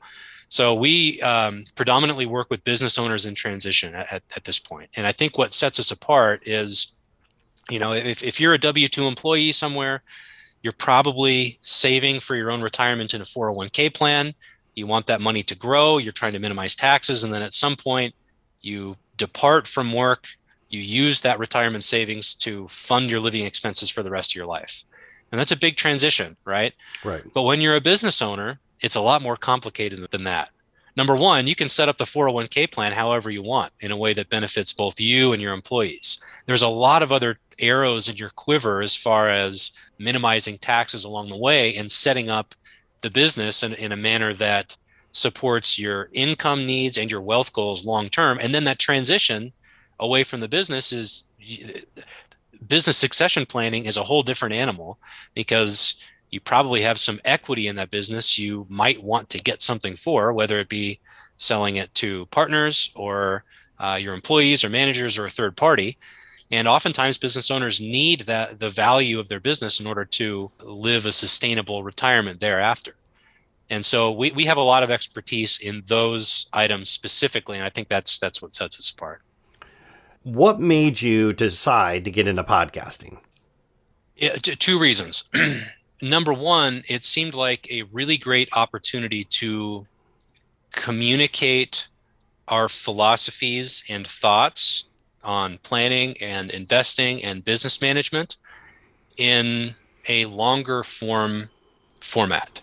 So 0.49 0.73
we 0.73 1.21
um, 1.21 1.65
predominantly 1.75 2.25
work 2.25 2.49
with 2.49 2.63
business 2.63 2.97
owners 2.97 3.25
in 3.25 3.35
transition 3.35 3.93
at, 3.93 4.23
at 4.35 4.43
this 4.43 4.59
point. 4.59 4.89
And 4.95 5.05
I 5.05 5.11
think 5.11 5.37
what 5.37 5.53
sets 5.53 5.79
us 5.79 5.91
apart 5.91 6.43
is, 6.45 6.93
you 7.69 7.79
know, 7.79 7.93
if, 7.93 8.23
if 8.23 8.39
you're 8.39 8.53
a 8.53 8.59
W 8.59 8.87
2 8.87 9.05
employee 9.05 9.51
somewhere, 9.51 10.03
you're 10.63 10.73
probably 10.73 11.57
saving 11.61 12.19
for 12.19 12.35
your 12.35 12.49
own 12.49 12.61
retirement 12.61 13.13
in 13.13 13.21
a 13.21 13.25
401k 13.25 13.93
plan 13.93 14.33
you 14.77 14.85
want 14.85 15.07
that 15.07 15.19
money 15.19 15.43
to 15.43 15.55
grow 15.55 15.97
you're 15.97 16.11
trying 16.11 16.33
to 16.33 16.39
minimize 16.39 16.75
taxes 16.75 17.23
and 17.23 17.33
then 17.33 17.41
at 17.41 17.53
some 17.53 17.75
point 17.75 18.13
you 18.61 18.95
depart 19.17 19.67
from 19.67 19.91
work 19.91 20.27
you 20.69 20.79
use 20.79 21.21
that 21.21 21.39
retirement 21.39 21.83
savings 21.83 22.33
to 22.33 22.67
fund 22.67 23.09
your 23.09 23.19
living 23.19 23.45
expenses 23.45 23.89
for 23.89 24.03
the 24.03 24.11
rest 24.11 24.31
of 24.31 24.35
your 24.35 24.45
life. 24.45 24.83
And 25.31 25.39
that's 25.39 25.51
a 25.51 25.57
big 25.57 25.75
transition 25.75 26.37
right? 26.45 26.73
Right. 27.03 27.23
But 27.33 27.43
when 27.43 27.59
you're 27.59 27.75
a 27.75 27.81
business 27.81 28.21
owner 28.21 28.59
it's 28.81 28.95
a 28.95 29.01
lot 29.01 29.23
more 29.23 29.35
complicated 29.35 29.99
than 30.11 30.23
that. 30.25 30.51
Number 30.95 31.15
one 31.15 31.47
you 31.47 31.55
can 31.55 31.69
set 31.69 31.89
up 31.89 31.97
the 31.97 32.03
401k 32.03 32.71
plan 32.71 32.93
however 32.93 33.31
you 33.31 33.41
want 33.41 33.73
in 33.79 33.91
a 33.91 33.97
way 33.97 34.13
that 34.13 34.29
benefits 34.29 34.73
both 34.73 34.99
you 34.99 35.33
and 35.33 35.41
your 35.41 35.53
employees. 35.53 36.19
There's 36.45 36.61
a 36.61 36.67
lot 36.67 37.01
of 37.01 37.11
other 37.11 37.39
arrows 37.59 38.07
in 38.07 38.17
your 38.17 38.29
quiver 38.29 38.83
as 38.83 38.95
far 38.95 39.29
as 39.29 39.71
minimizing 39.97 40.59
taxes 40.59 41.03
along 41.03 41.29
the 41.29 41.37
way 41.37 41.75
and 41.75 41.91
setting 41.91 42.29
up 42.29 42.53
the 43.01 43.11
business 43.11 43.63
in, 43.63 43.73
in 43.73 43.91
a 43.91 43.97
manner 43.97 44.33
that 44.33 44.75
supports 45.11 45.79
your 45.79 46.09
income 46.13 46.65
needs 46.65 46.97
and 46.97 47.09
your 47.09 47.21
wealth 47.21 47.53
goals 47.53 47.85
long 47.85 48.09
term. 48.09 48.37
And 48.41 48.53
then 48.53 48.65
that 48.65 48.79
transition 48.79 49.51
away 49.99 50.23
from 50.23 50.39
the 50.39 50.47
business 50.47 50.91
is 50.91 51.23
business 52.67 52.97
succession 52.97 53.45
planning 53.45 53.85
is 53.85 53.97
a 53.97 54.03
whole 54.03 54.23
different 54.23 54.53
animal 54.53 54.97
because 55.33 55.95
you 56.29 56.39
probably 56.39 56.81
have 56.81 56.99
some 56.99 57.19
equity 57.23 57.67
in 57.67 57.75
that 57.77 57.89
business 57.89 58.37
you 58.37 58.65
might 58.69 59.01
want 59.01 59.29
to 59.29 59.39
get 59.39 59.61
something 59.61 59.95
for, 59.95 60.33
whether 60.33 60.59
it 60.59 60.69
be 60.69 60.99
selling 61.37 61.77
it 61.77 61.93
to 61.95 62.25
partners 62.27 62.91
or 62.95 63.43
uh, 63.79 63.97
your 63.99 64.13
employees 64.13 64.63
or 64.63 64.69
managers 64.69 65.17
or 65.17 65.25
a 65.25 65.31
third 65.31 65.55
party. 65.55 65.97
And 66.51 66.67
oftentimes 66.67 67.17
business 67.17 67.51
owners 67.51 67.81
need 67.81 68.21
that 68.21 68.59
the 68.59 68.69
value 68.69 69.19
of 69.19 69.27
their 69.27 69.39
business 69.39 69.79
in 69.79 69.87
order 69.87 70.05
to 70.05 70.49
live 70.61 71.05
a 71.05 71.11
sustainable 71.11 71.83
retirement 71.83 72.39
thereafter. 72.39 72.95
And 73.69 73.85
so 73.85 74.11
we, 74.11 74.31
we 74.31 74.45
have 74.45 74.57
a 74.57 74.61
lot 74.61 74.83
of 74.83 74.91
expertise 74.91 75.59
in 75.59 75.81
those 75.87 76.47
items 76.53 76.89
specifically, 76.89 77.57
and 77.57 77.65
I 77.65 77.69
think 77.69 77.89
that's 77.89 78.17
that's 78.17 78.41
what 78.41 78.55
sets 78.55 78.79
us 78.79 78.91
apart. 78.91 79.21
What 80.23 80.59
made 80.59 81.01
you 81.01 81.33
decide 81.33 82.05
to 82.05 82.11
get 82.11 82.27
into 82.27 82.43
podcasting? 82.43 83.17
Yeah, 84.15 84.35
t- 84.35 84.55
two 84.55 84.79
reasons. 84.79 85.29
Number 86.01 86.31
one, 86.31 86.83
it 86.87 87.03
seemed 87.03 87.33
like 87.33 87.69
a 87.71 87.83
really 87.91 88.17
great 88.17 88.49
opportunity 88.55 89.25
to 89.25 89.85
communicate 90.71 91.87
our 92.47 92.69
philosophies 92.69 93.83
and 93.89 94.07
thoughts 94.07 94.85
on 95.27 95.59
planning 95.59 96.15
and 96.21 96.49
investing 96.49 97.23
and 97.23 97.43
business 97.43 97.81
management 97.81 98.37
in 99.17 99.71
a 100.09 100.25
longer 100.25 100.81
form 100.81 101.49
format 102.01 102.61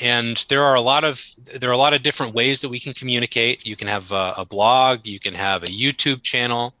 and 0.00 0.46
there 0.48 0.64
are 0.64 0.74
a 0.74 0.80
lot 0.80 1.04
of 1.04 1.22
there 1.58 1.68
are 1.68 1.74
a 1.74 1.78
lot 1.78 1.92
of 1.92 2.02
different 2.02 2.34
ways 2.34 2.60
that 2.60 2.68
we 2.68 2.80
can 2.80 2.94
communicate 2.94 3.64
you 3.66 3.76
can 3.76 3.86
have 3.86 4.10
a, 4.10 4.34
a, 4.38 4.46
blog 4.46 5.00
you 5.04 5.20
can 5.20 5.34
have 5.34 5.62
a 5.62 5.66
youtube 5.66 6.22
channel 6.22 6.74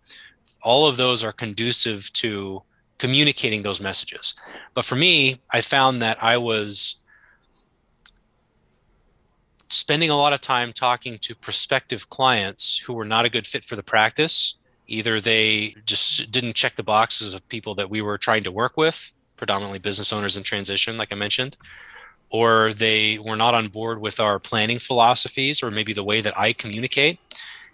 all 0.62 0.86
of 0.86 0.96
those 0.96 1.22
are 1.22 1.32
conducive 1.32 2.10
to 2.12 2.62
communicating 3.00 3.62
those 3.62 3.80
messages. 3.80 4.34
But 4.74 4.84
for 4.84 4.94
me, 4.94 5.40
I 5.50 5.62
found 5.62 6.02
that 6.02 6.22
I 6.22 6.36
was 6.36 6.96
spending 9.70 10.10
a 10.10 10.16
lot 10.16 10.34
of 10.34 10.40
time 10.40 10.72
talking 10.72 11.16
to 11.18 11.34
prospective 11.34 12.10
clients 12.10 12.76
who 12.76 12.92
were 12.92 13.06
not 13.06 13.24
a 13.24 13.30
good 13.30 13.46
fit 13.46 13.64
for 13.64 13.74
the 13.74 13.82
practice. 13.82 14.56
Either 14.90 15.20
they 15.20 15.76
just 15.86 16.32
didn't 16.32 16.56
check 16.56 16.74
the 16.74 16.82
boxes 16.82 17.32
of 17.32 17.48
people 17.48 17.76
that 17.76 17.88
we 17.88 18.02
were 18.02 18.18
trying 18.18 18.42
to 18.42 18.50
work 18.50 18.76
with, 18.76 19.12
predominantly 19.36 19.78
business 19.78 20.12
owners 20.12 20.36
in 20.36 20.42
transition, 20.42 20.98
like 20.98 21.12
I 21.12 21.14
mentioned, 21.14 21.56
or 22.30 22.72
they 22.72 23.18
were 23.18 23.36
not 23.36 23.54
on 23.54 23.68
board 23.68 24.00
with 24.00 24.18
our 24.18 24.40
planning 24.40 24.80
philosophies 24.80 25.62
or 25.62 25.70
maybe 25.70 25.92
the 25.92 26.02
way 26.02 26.20
that 26.20 26.36
I 26.36 26.52
communicate. 26.52 27.20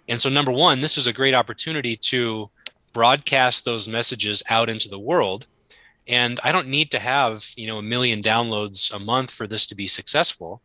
And 0.07 0.21
so, 0.21 0.29
number 0.29 0.51
one, 0.51 0.81
this 0.81 0.95
is 0.95 1.07
a 1.07 1.13
great 1.13 1.33
opportunity 1.33 1.95
to 1.95 2.51
broadcast 2.93 3.65
those 3.65 3.89
messages 3.89 4.43
out 4.49 4.69
into 4.69 4.87
the 4.87 4.99
world. 4.99 5.47
And 6.07 6.39
I 6.43 6.51
don't 6.51 6.67
need 6.67 6.91
to 6.91 6.99
have, 6.99 7.49
you 7.57 7.65
know, 7.65 7.79
a 7.79 7.83
million 7.83 8.21
downloads 8.21 8.93
a 8.93 8.99
month 8.99 9.31
for 9.31 9.47
this 9.47 9.65
to 9.67 9.75
be 9.75 9.87
successful. 9.87 10.61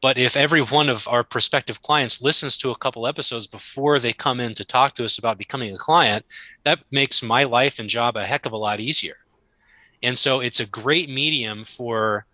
But 0.00 0.16
if 0.16 0.36
every 0.36 0.62
one 0.62 0.88
of 0.88 1.06
our 1.08 1.22
prospective 1.22 1.82
clients 1.82 2.22
listens 2.22 2.56
to 2.58 2.70
a 2.70 2.76
couple 2.76 3.06
episodes 3.06 3.46
before 3.46 3.98
they 3.98 4.12
come 4.12 4.40
in 4.40 4.54
to 4.54 4.64
talk 4.64 4.94
to 4.94 5.04
us 5.04 5.18
about 5.18 5.36
becoming 5.36 5.74
a 5.74 5.78
client, 5.78 6.24
that 6.64 6.80
makes 6.90 7.22
my 7.22 7.44
life 7.44 7.78
and 7.78 7.88
job 7.88 8.16
a 8.16 8.24
heck 8.24 8.46
of 8.46 8.52
a 8.52 8.56
lot 8.56 8.80
easier. 8.80 9.16
And 10.02 10.18
so 10.18 10.40
it's 10.40 10.60
a 10.60 10.66
great 10.66 11.10
medium 11.10 11.64
for 11.64 12.24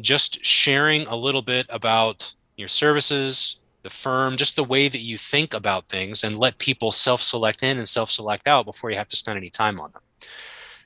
just 0.00 0.44
sharing 0.44 1.06
a 1.06 1.16
little 1.16 1.42
bit 1.42 1.66
about 1.68 2.34
your 2.56 2.68
services, 2.68 3.58
the 3.82 3.90
firm, 3.90 4.36
just 4.36 4.56
the 4.56 4.64
way 4.64 4.88
that 4.88 5.00
you 5.00 5.18
think 5.18 5.52
about 5.52 5.88
things, 5.88 6.24
and 6.24 6.38
let 6.38 6.56
people 6.58 6.90
self 6.90 7.22
select 7.22 7.62
in 7.62 7.78
and 7.78 7.88
self 7.88 8.10
select 8.10 8.48
out 8.48 8.64
before 8.64 8.90
you 8.90 8.96
have 8.96 9.08
to 9.08 9.16
spend 9.16 9.36
any 9.36 9.50
time 9.50 9.80
on 9.80 9.92
them. 9.92 10.02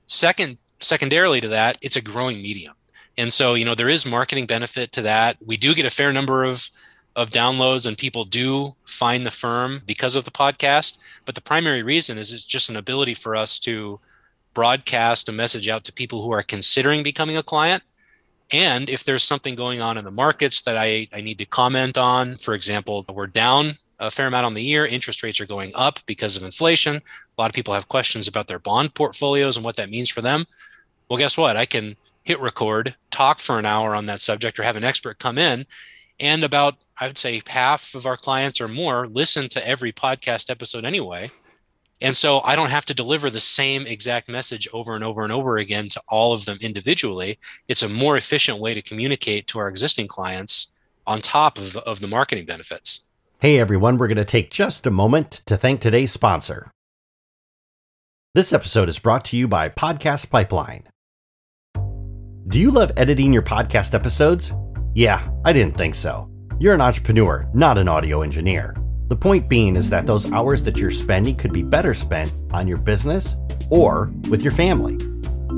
Second, 0.07 0.59
secondarily 0.81 1.41
to 1.41 1.49
that, 1.49 1.79
it's 1.83 1.97
a 1.97 2.01
growing 2.01 2.43
medium. 2.43 2.75
And 3.19 3.33
so, 3.33 3.55
you 3.55 3.65
know, 3.65 3.75
there 3.75 3.89
is 3.89 4.05
marketing 4.05 4.47
benefit 4.47 4.93
to 4.93 5.03
that. 5.03 5.37
We 5.45 5.57
do 5.57 5.75
get 5.75 5.87
a 5.87 5.91
fair 5.91 6.13
number 6.13 6.45
of 6.45 6.71
of 7.15 7.31
downloads 7.31 7.87
and 7.87 7.97
people 7.97 8.27
do 8.27 8.75
find 8.85 9.25
the 9.25 9.31
firm 9.31 9.81
because 9.87 10.17
of 10.17 10.25
the 10.25 10.31
podcast, 10.31 10.99
but 11.25 11.35
the 11.35 11.41
primary 11.41 11.83
reason 11.83 12.19
is 12.19 12.31
it's 12.31 12.45
just 12.45 12.69
an 12.69 12.77
ability 12.77 13.15
for 13.15 13.35
us 13.35 13.59
to 13.59 13.99
broadcast 14.53 15.27
a 15.31 15.33
message 15.33 15.67
out 15.67 15.83
to 15.85 15.95
people 15.95 16.23
who 16.23 16.31
are 16.31 16.43
considering 16.43 17.03
becoming 17.03 17.39
a 17.39 17.43
client 17.43 17.83
and 18.53 18.89
if 18.89 19.03
there's 19.03 19.25
something 19.25 19.55
going 19.55 19.81
on 19.81 19.99
in 19.99 20.05
the 20.05 20.11
markets 20.11 20.63
that 20.63 20.77
I, 20.77 21.09
I 21.13 21.21
need 21.21 21.39
to 21.39 21.45
comment 21.45 21.99
on, 21.99 22.37
for 22.37 22.55
example, 22.55 23.05
we're 23.13 23.27
down 23.27 23.73
a 23.99 24.11
fair 24.11 24.27
amount 24.27 24.47
on 24.47 24.55
the 24.55 24.63
year, 24.63 24.87
interest 24.87 25.23
rates 25.23 25.41
are 25.41 25.47
going 25.47 25.73
up 25.75 25.99
because 26.07 26.37
of 26.37 26.43
inflation. 26.43 26.97
A 26.97 27.41
lot 27.41 27.51
of 27.51 27.55
people 27.55 27.75
have 27.75 27.89
questions 27.89 28.29
about 28.29 28.47
their 28.47 28.59
bond 28.59 28.95
portfolios 28.95 29.57
and 29.57 29.65
what 29.65 29.77
that 29.77 29.91
means 29.91 30.11
for 30.11 30.21
them. 30.21 30.47
Well, 31.09 31.17
guess 31.17 31.37
what? 31.37 31.57
I 31.57 31.65
can 31.65 31.97
hit 32.27 32.41
record, 32.41 32.97
talk 33.13 33.39
for 33.39 33.57
an 33.57 33.65
hour 33.65 33.95
on 33.95 34.07
that 34.07 34.21
subject, 34.21 34.59
or 34.59 34.65
have 34.65 34.75
an 34.75 34.83
expert 34.83 35.21
come 35.21 35.39
in. 35.39 35.65
And 36.19 36.43
about, 36.43 36.75
I 36.99 37.07
would 37.07 37.17
say, 37.17 37.41
half 37.47 37.95
of 37.95 38.05
our 38.05 38.17
clients 38.17 38.61
or 38.61 38.67
more 38.67 39.07
listen 39.07 39.49
to 39.51 39.67
every 39.67 39.93
podcast 39.93 40.51
episode 40.51 40.85
anyway. 40.85 41.29
And 42.01 42.17
so 42.17 42.41
I 42.41 42.57
don't 42.57 42.71
have 42.71 42.85
to 42.87 42.95
deliver 42.95 43.31
the 43.31 43.41
same 43.41 43.87
exact 43.87 44.29
message 44.29 44.67
over 44.73 44.97
and 44.97 45.05
over 45.05 45.23
and 45.23 45.33
over 45.33 45.57
again 45.57 45.89
to 45.91 46.03
all 46.09 46.33
of 46.33 46.47
them 46.47 46.59
individually. 46.61 47.39
It's 47.69 47.83
a 47.83 47.89
more 47.89 48.17
efficient 48.17 48.59
way 48.59 48.75
to 48.75 48.83
communicate 48.83 49.47
to 49.49 49.61
our 49.61 49.69
existing 49.69 50.09
clients 50.09 50.73
on 51.07 51.21
top 51.21 51.59
of, 51.59 51.77
of 51.77 52.01
the 52.01 52.09
marketing 52.09 52.45
benefits. 52.45 53.05
Hey 53.41 53.61
everyone, 53.61 53.99
we're 53.99 54.09
going 54.09 54.17
to 54.17 54.25
take 54.25 54.51
just 54.51 54.87
a 54.87 54.91
moment 54.91 55.43
to 55.47 55.57
thank 55.57 55.81
today's 55.81 56.11
sponsor. 56.11 56.73
This 58.35 58.53
episode 58.53 58.89
is 58.89 58.99
brought 58.99 59.25
to 59.27 59.37
you 59.37 59.47
by 59.47 59.69
Podcast 59.69 60.29
Pipeline. 60.29 60.89
Do 62.49 62.61
you 62.61 62.71
love 62.71 62.93
editing 62.97 63.33
your 63.33 63.43
podcast 63.43 63.93
episodes? 63.93 64.53
Yeah, 64.95 65.29
I 65.45 65.53
didn't 65.53 65.77
think 65.77 65.97
so. 65.97 66.31
You're 66.61 66.75
an 66.75 66.81
entrepreneur, 66.81 67.51
not 67.53 67.77
an 67.77 67.89
audio 67.89 68.23
engineer. 68.23 68.77
The 69.09 69.17
point 69.17 69.49
being 69.49 69.75
is 69.75 69.91
that 69.91 70.07
those 70.07 70.31
hours 70.31 70.63
that 70.63 70.77
you're 70.77 70.93
spending 70.93 71.35
could 71.35 71.53
be 71.53 71.65
better 71.65 71.93
spent 71.93 72.33
on 72.53 72.69
your 72.69 72.77
business 72.77 73.35
or 73.69 74.13
with 74.31 74.43
your 74.43 74.53
family. 74.53 74.97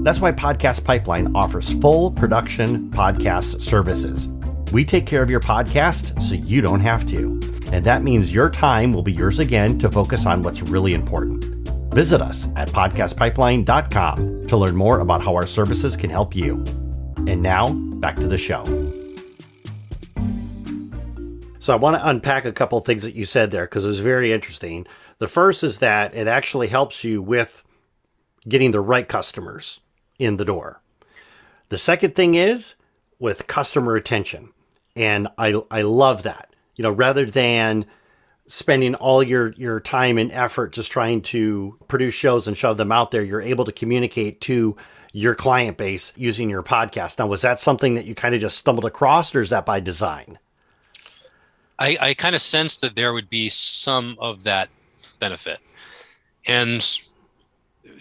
That's 0.03 0.21
why 0.21 0.33
Podcast 0.33 0.83
Pipeline 0.83 1.37
offers 1.37 1.75
full 1.75 2.11
production 2.13 2.91
podcast 2.91 3.61
services. 3.61 4.27
We 4.73 4.87
take 4.87 5.05
care 5.05 5.23
of 5.23 5.29
your 5.29 5.41
podcast 5.41 6.23
so 6.23 6.37
you 6.37 6.63
don't 6.63 6.81
have 6.81 7.05
to. 7.09 7.39
And 7.71 7.85
that 7.85 8.03
means 8.03 8.33
your 8.33 8.49
time 8.49 8.95
will 8.95 9.03
be 9.03 9.13
yours 9.13 9.41
again 9.41 9.79
to 9.81 9.91
focus 9.91 10.25
on 10.25 10.43
what's 10.43 10.63
really 10.63 10.95
important. 10.95 11.58
Visit 11.99 12.23
us 12.23 12.47
at 12.55 12.69
podcastpipeline.com 12.69 14.47
to 14.47 14.57
learn 14.57 14.77
more 14.77 15.01
about 15.01 15.21
how 15.21 15.35
our 15.35 15.49
services 15.49 15.97
can 15.97 16.11
help 16.11 16.33
you. 16.33 16.63
And 17.27 17.43
now, 17.43 17.73
back 17.73 18.15
to 18.19 18.29
the 18.29 18.39
show. 18.39 18.63
So 21.59 21.73
I 21.73 21.77
want 21.77 21.97
to 21.97 22.09
unpack 22.09 22.45
a 22.45 22.53
couple 22.53 22.79
of 22.79 22.85
things 22.85 23.03
that 23.03 23.17
you 23.17 23.25
said 23.25 23.51
there 23.51 23.65
because 23.65 23.85
it 23.85 23.89
was 23.89 23.99
very 23.99 24.33
interesting. 24.33 24.87
The 25.19 25.27
first 25.27 25.65
is 25.65 25.79
that 25.79 26.15
it 26.15 26.29
actually 26.29 26.69
helps 26.69 27.03
you 27.03 27.21
with 27.21 27.65
getting 28.49 28.71
the 28.71 28.81
right 28.81 29.09
customers 29.09 29.81
in 30.21 30.37
the 30.37 30.45
door. 30.45 30.81
The 31.69 31.79
second 31.79 32.15
thing 32.15 32.37
is 32.37 32.77
with 33.19 33.49
customer 33.49 33.97
attention. 33.97 34.53
And 34.95 35.27
I 35.37 35.61
I 35.69 35.83
love 35.83 36.23
that. 36.23 36.55
You 36.77 36.85
know, 36.85 36.93
rather 36.93 37.27
than 37.27 37.87
spending 38.49 38.95
all 38.97 39.23
your 39.23 39.53
your 39.53 39.79
time 39.79 40.19
and 40.19 40.33
effort 40.33 40.73
just 40.73 40.91
trying 40.91 41.23
to 41.23 41.79
produce 41.87 42.15
shows 42.15 42.49
and 42.49 42.57
shove 42.57 42.79
them 42.79 42.91
out 42.91 43.13
there, 43.13 43.23
you're 43.23 43.43
able 43.43 43.65
to 43.65 43.73
communicate 43.73 44.41
to 44.41 44.77
your 45.13 45.35
client 45.35 45.77
base 45.77 46.13
using 46.17 46.51
your 46.51 46.63
podcast. 46.63 47.19
Now, 47.19 47.27
was 47.27 47.43
that 47.43 47.61
something 47.61 47.95
that 47.95 48.05
you 48.05 48.15
kind 48.15 48.35
of 48.35 48.41
just 48.41 48.59
stumbled 48.59 48.85
across 48.85 49.35
or 49.35 49.41
is 49.41 49.51
that 49.51 49.65
by 49.65 49.81
design? 49.81 50.39
I, 51.79 51.97
I 52.01 52.15
kind 52.15 52.35
of 52.35 52.43
sensed 52.43 52.81
that 52.81 52.97
there 52.97 53.13
would 53.13 53.31
be 53.31 53.49
some 53.49 54.17
of 54.19 54.45
that 54.45 54.69
benefit. 55.21 55.59
And 56.47 56.81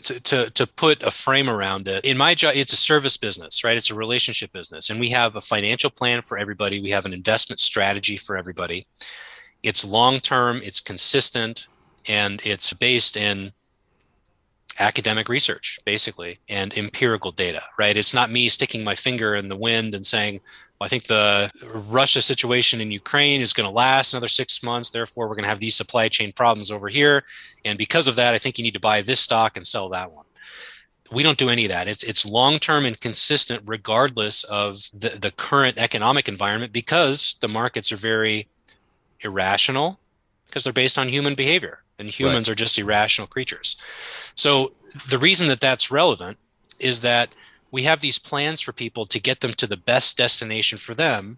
to, 0.03 0.19
to, 0.19 0.49
to 0.51 0.67
put 0.67 1.01
a 1.03 1.11
frame 1.11 1.49
around 1.49 1.87
it, 1.87 2.03
in 2.03 2.17
my 2.17 2.33
job, 2.33 2.53
it's 2.55 2.73
a 2.73 2.77
service 2.77 3.17
business, 3.17 3.63
right? 3.63 3.77
It's 3.77 3.91
a 3.91 3.95
relationship 3.95 4.51
business. 4.51 4.89
And 4.89 4.99
we 4.99 5.09
have 5.09 5.35
a 5.35 5.41
financial 5.41 5.89
plan 5.89 6.21
for 6.23 6.37
everybody, 6.37 6.81
we 6.81 6.91
have 6.91 7.05
an 7.05 7.13
investment 7.13 7.59
strategy 7.59 8.17
for 8.17 8.35
everybody. 8.35 8.87
It's 9.67 9.83
long 9.85 10.19
term, 10.19 10.61
it's 10.63 10.79
consistent, 10.79 11.67
and 12.07 12.41
it's 12.45 12.73
based 12.73 13.17
in 13.17 13.51
academic 14.79 15.27
research 15.27 15.79
basically 15.85 16.37
and 16.49 16.77
empirical 16.77 17.31
data 17.31 17.63
right 17.79 17.97
it's 17.97 18.13
not 18.13 18.29
me 18.29 18.47
sticking 18.47 18.83
my 18.83 18.93
finger 18.93 19.33
in 19.33 19.49
the 19.49 19.55
wind 19.55 19.95
and 19.95 20.05
saying 20.05 20.39
I 20.79 20.87
think 20.87 21.05
the 21.05 21.51
Russia 21.89 22.21
situation 22.21 22.81
in 22.81 22.91
Ukraine 22.91 23.41
is 23.41 23.53
going 23.53 23.67
to 23.67 23.73
last 23.73 24.13
another 24.13 24.27
six 24.27 24.61
months. 24.61 24.91
Therefore, 24.91 25.27
we're 25.27 25.35
going 25.35 25.43
to 25.43 25.49
have 25.49 25.59
these 25.59 25.75
supply 25.75 26.07
chain 26.07 26.31
problems 26.31 26.69
over 26.71 26.87
here. 26.87 27.23
And 27.65 27.77
because 27.77 28.07
of 28.07 28.15
that, 28.17 28.35
I 28.35 28.37
think 28.37 28.57
you 28.57 28.63
need 28.63 28.75
to 28.75 28.79
buy 28.79 29.01
this 29.01 29.19
stock 29.19 29.57
and 29.57 29.65
sell 29.65 29.89
that 29.89 30.11
one. 30.11 30.25
We 31.11 31.23
don't 31.23 31.37
do 31.37 31.49
any 31.49 31.65
of 31.65 31.71
that. 31.71 31.87
It's 31.87 32.03
it's 32.03 32.25
long 32.25 32.59
term 32.59 32.85
and 32.85 32.99
consistent, 32.99 33.63
regardless 33.65 34.43
of 34.43 34.75
the, 34.93 35.09
the 35.09 35.31
current 35.31 35.77
economic 35.77 36.27
environment, 36.27 36.73
because 36.73 37.37
the 37.39 37.47
markets 37.47 37.93
are 37.93 37.97
very 37.97 38.47
irrational, 39.21 39.99
because 40.45 40.63
they're 40.63 40.73
based 40.73 40.97
on 40.97 41.07
human 41.07 41.35
behavior, 41.35 41.79
and 41.99 42.09
humans 42.09 42.47
right. 42.47 42.53
are 42.53 42.55
just 42.55 42.77
irrational 42.77 43.27
creatures. 43.27 43.75
So 44.35 44.73
the 45.09 45.17
reason 45.17 45.47
that 45.47 45.59
that's 45.59 45.91
relevant 45.91 46.37
is 46.79 47.01
that 47.01 47.29
we 47.71 47.83
have 47.83 48.01
these 48.01 48.19
plans 48.19 48.61
for 48.61 48.71
people 48.71 49.05
to 49.05 49.19
get 49.19 49.41
them 49.41 49.53
to 49.53 49.67
the 49.67 49.77
best 49.77 50.17
destination 50.17 50.77
for 50.77 50.93
them 50.93 51.37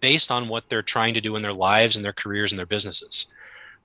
based 0.00 0.30
on 0.30 0.48
what 0.48 0.68
they're 0.68 0.82
trying 0.82 1.14
to 1.14 1.20
do 1.20 1.36
in 1.36 1.42
their 1.42 1.52
lives 1.52 1.96
and 1.96 2.04
their 2.04 2.12
careers 2.12 2.52
and 2.52 2.58
their 2.58 2.66
businesses. 2.66 3.32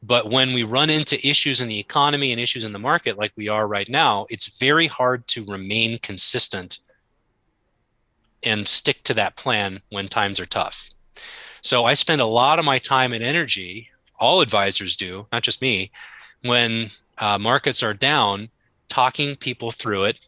But 0.03 0.29
when 0.29 0.53
we 0.53 0.63
run 0.63 0.89
into 0.89 1.27
issues 1.27 1.61
in 1.61 1.67
the 1.67 1.79
economy 1.79 2.31
and 2.31 2.39
issues 2.39 2.65
in 2.65 2.73
the 2.73 2.79
market 2.79 3.17
like 3.17 3.31
we 3.35 3.47
are 3.47 3.67
right 3.67 3.89
now, 3.89 4.27
it's 4.29 4.59
very 4.59 4.87
hard 4.87 5.25
to 5.27 5.45
remain 5.45 5.97
consistent 5.99 6.79
and 8.43 8.67
stick 8.67 9.03
to 9.03 9.13
that 9.15 9.35
plan 9.35 9.81
when 9.89 10.07
times 10.07 10.39
are 10.39 10.45
tough. 10.45 10.89
So 11.65 11.83
I 11.83 11.95
spend 11.95 12.21
a 12.21 12.25
lot 12.25 12.59
of 12.59 12.63
my 12.63 12.77
time 12.77 13.11
and 13.11 13.23
energy, 13.23 13.89
all 14.19 14.41
advisors 14.41 14.95
do, 14.95 15.25
not 15.31 15.41
just 15.41 15.63
me, 15.63 15.89
when 16.43 16.91
uh, 17.17 17.39
markets 17.39 17.81
are 17.81 17.91
down, 17.91 18.49
talking 18.87 19.35
people 19.35 19.71
through 19.71 20.03
it, 20.03 20.19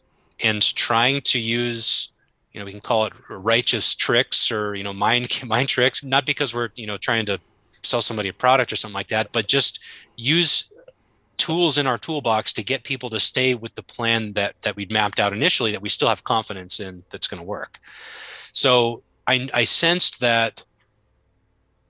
and 0.42 0.60
trying 0.74 1.20
to 1.20 1.38
use 1.38 2.10
you 2.52 2.58
know 2.58 2.64
we 2.64 2.72
can 2.72 2.80
call 2.80 3.04
it 3.04 3.12
righteous 3.28 3.94
tricks 3.94 4.50
or 4.50 4.74
you 4.74 4.82
know 4.82 4.92
mind 4.92 5.28
mind 5.46 5.68
tricks 5.68 6.02
not 6.02 6.26
because 6.26 6.52
we're 6.52 6.70
you 6.74 6.88
know 6.88 6.96
trying 6.96 7.24
to 7.26 7.38
sell 7.84 8.02
somebody 8.02 8.28
a 8.28 8.32
product 8.32 8.72
or 8.72 8.76
something 8.76 8.94
like 8.94 9.08
that 9.08 9.30
but 9.32 9.46
just 9.46 9.80
use 10.16 10.72
tools 11.36 11.78
in 11.78 11.86
our 11.86 11.98
toolbox 11.98 12.52
to 12.52 12.64
get 12.64 12.82
people 12.82 13.10
to 13.10 13.20
stay 13.20 13.54
with 13.54 13.74
the 13.76 13.82
plan 13.82 14.32
that 14.32 14.60
that 14.62 14.74
we'd 14.74 14.90
mapped 14.90 15.20
out 15.20 15.32
initially 15.32 15.70
that 15.70 15.82
we 15.82 15.88
still 15.88 16.08
have 16.08 16.24
confidence 16.24 16.80
in 16.80 17.04
that's 17.10 17.28
going 17.28 17.40
to 17.40 17.46
work. 17.46 17.78
So 18.52 19.02
I, 19.28 19.48
I 19.54 19.64
sensed 19.64 20.20
that 20.20 20.64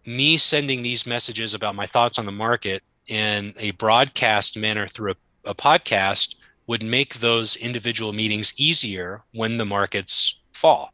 me 0.09 0.37
sending 0.37 0.83
these 0.83 1.07
messages 1.07 1.55
about 1.55 1.75
my 1.75 1.87
thoughts 1.87 2.19
on 2.19 2.27
the 2.27 2.33
market 2.33 2.83
in 3.09 3.55
a 3.59 3.71
broadcast 3.73 4.57
manner 4.57 4.87
through 4.87 5.13
a 5.13 5.17
a 5.49 5.55
podcast 5.55 6.37
would 6.67 6.83
make 6.83 7.15
those 7.15 7.57
individual 7.57 8.13
meetings 8.13 8.53
easier 8.59 9.23
when 9.33 9.57
the 9.57 9.65
markets 9.65 10.39
fall. 10.53 10.93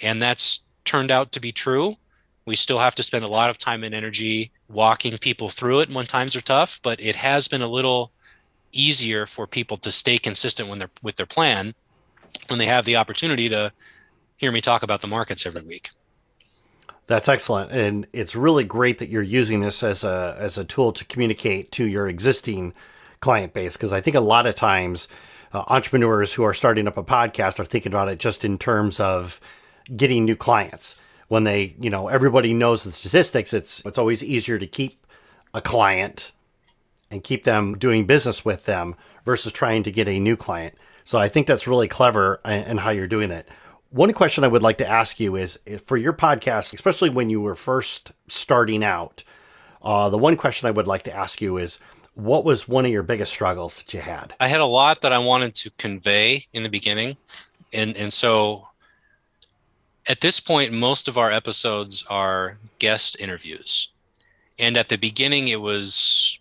And 0.00 0.20
that's 0.20 0.64
turned 0.84 1.10
out 1.10 1.32
to 1.32 1.40
be 1.40 1.52
true. 1.52 1.96
We 2.46 2.56
still 2.56 2.78
have 2.78 2.94
to 2.96 3.02
spend 3.02 3.24
a 3.24 3.28
lot 3.28 3.50
of 3.50 3.58
time 3.58 3.84
and 3.84 3.94
energy 3.94 4.50
walking 4.68 5.16
people 5.18 5.48
through 5.48 5.80
it 5.80 5.90
when 5.90 6.06
times 6.06 6.34
are 6.34 6.40
tough, 6.40 6.80
but 6.82 7.00
it 7.00 7.14
has 7.16 7.46
been 7.46 7.62
a 7.62 7.68
little 7.68 8.10
easier 8.72 9.26
for 9.26 9.46
people 9.46 9.76
to 9.76 9.92
stay 9.92 10.18
consistent 10.18 10.68
when 10.68 10.78
they're 10.78 10.90
with 11.02 11.16
their 11.16 11.26
plan 11.26 11.74
when 12.48 12.58
they 12.58 12.66
have 12.66 12.86
the 12.86 12.96
opportunity 12.96 13.48
to 13.50 13.70
hear 14.38 14.50
me 14.50 14.60
talk 14.60 14.82
about 14.82 15.02
the 15.02 15.06
markets 15.06 15.44
every 15.44 15.62
week. 15.62 15.90
That's 17.08 17.28
excellent, 17.28 17.72
and 17.72 18.06
it's 18.12 18.36
really 18.36 18.64
great 18.64 18.98
that 19.00 19.08
you're 19.08 19.22
using 19.22 19.60
this 19.60 19.82
as 19.82 20.04
a 20.04 20.36
as 20.38 20.56
a 20.56 20.64
tool 20.64 20.92
to 20.92 21.04
communicate 21.04 21.72
to 21.72 21.84
your 21.84 22.08
existing 22.08 22.74
client 23.20 23.52
base 23.54 23.76
because 23.76 23.92
I 23.92 24.00
think 24.00 24.16
a 24.16 24.20
lot 24.20 24.46
of 24.46 24.54
times 24.54 25.08
uh, 25.52 25.64
entrepreneurs 25.68 26.32
who 26.34 26.42
are 26.42 26.54
starting 26.54 26.86
up 26.86 26.96
a 26.96 27.04
podcast 27.04 27.58
are 27.58 27.64
thinking 27.64 27.92
about 27.92 28.08
it 28.08 28.18
just 28.18 28.44
in 28.44 28.58
terms 28.58 29.00
of 29.00 29.40
getting 29.96 30.24
new 30.24 30.36
clients. 30.36 30.96
When 31.28 31.44
they, 31.44 31.74
you 31.80 31.88
know, 31.88 32.08
everybody 32.08 32.52
knows 32.52 32.84
the 32.84 32.92
statistics, 32.92 33.52
it's 33.52 33.84
it's 33.86 33.98
always 33.98 34.22
easier 34.22 34.58
to 34.58 34.66
keep 34.66 35.06
a 35.54 35.60
client 35.60 36.32
and 37.10 37.24
keep 37.24 37.44
them 37.44 37.78
doing 37.78 38.06
business 38.06 38.44
with 38.44 38.64
them 38.64 38.94
versus 39.24 39.52
trying 39.52 39.82
to 39.84 39.90
get 39.90 40.08
a 40.08 40.20
new 40.20 40.36
client. 40.36 40.74
So 41.04 41.18
I 41.18 41.28
think 41.28 41.46
that's 41.46 41.66
really 41.66 41.88
clever 41.88 42.40
and 42.44 42.78
how 42.78 42.90
you're 42.90 43.08
doing 43.08 43.30
it. 43.30 43.48
One 43.92 44.14
question 44.14 44.42
I 44.42 44.48
would 44.48 44.62
like 44.62 44.78
to 44.78 44.88
ask 44.88 45.20
you 45.20 45.36
is 45.36 45.58
for 45.84 45.98
your 45.98 46.14
podcast, 46.14 46.72
especially 46.72 47.10
when 47.10 47.28
you 47.28 47.42
were 47.42 47.54
first 47.54 48.12
starting 48.26 48.82
out, 48.82 49.22
uh, 49.82 50.08
the 50.08 50.16
one 50.16 50.34
question 50.34 50.66
I 50.66 50.70
would 50.70 50.86
like 50.86 51.02
to 51.02 51.14
ask 51.14 51.42
you 51.42 51.58
is 51.58 51.78
what 52.14 52.42
was 52.42 52.66
one 52.66 52.86
of 52.86 52.90
your 52.90 53.02
biggest 53.02 53.34
struggles 53.34 53.76
that 53.82 53.92
you 53.92 54.00
had? 54.00 54.32
I 54.40 54.48
had 54.48 54.62
a 54.62 54.66
lot 54.66 55.02
that 55.02 55.12
I 55.12 55.18
wanted 55.18 55.54
to 55.56 55.70
convey 55.72 56.46
in 56.54 56.62
the 56.62 56.70
beginning. 56.70 57.18
And, 57.74 57.94
and 57.98 58.14
so 58.14 58.66
at 60.08 60.22
this 60.22 60.40
point, 60.40 60.72
most 60.72 61.06
of 61.06 61.18
our 61.18 61.30
episodes 61.30 62.02
are 62.08 62.56
guest 62.78 63.20
interviews. 63.20 63.88
And 64.58 64.78
at 64.78 64.88
the 64.88 64.96
beginning, 64.96 65.48
it 65.48 65.60
was 65.60 66.38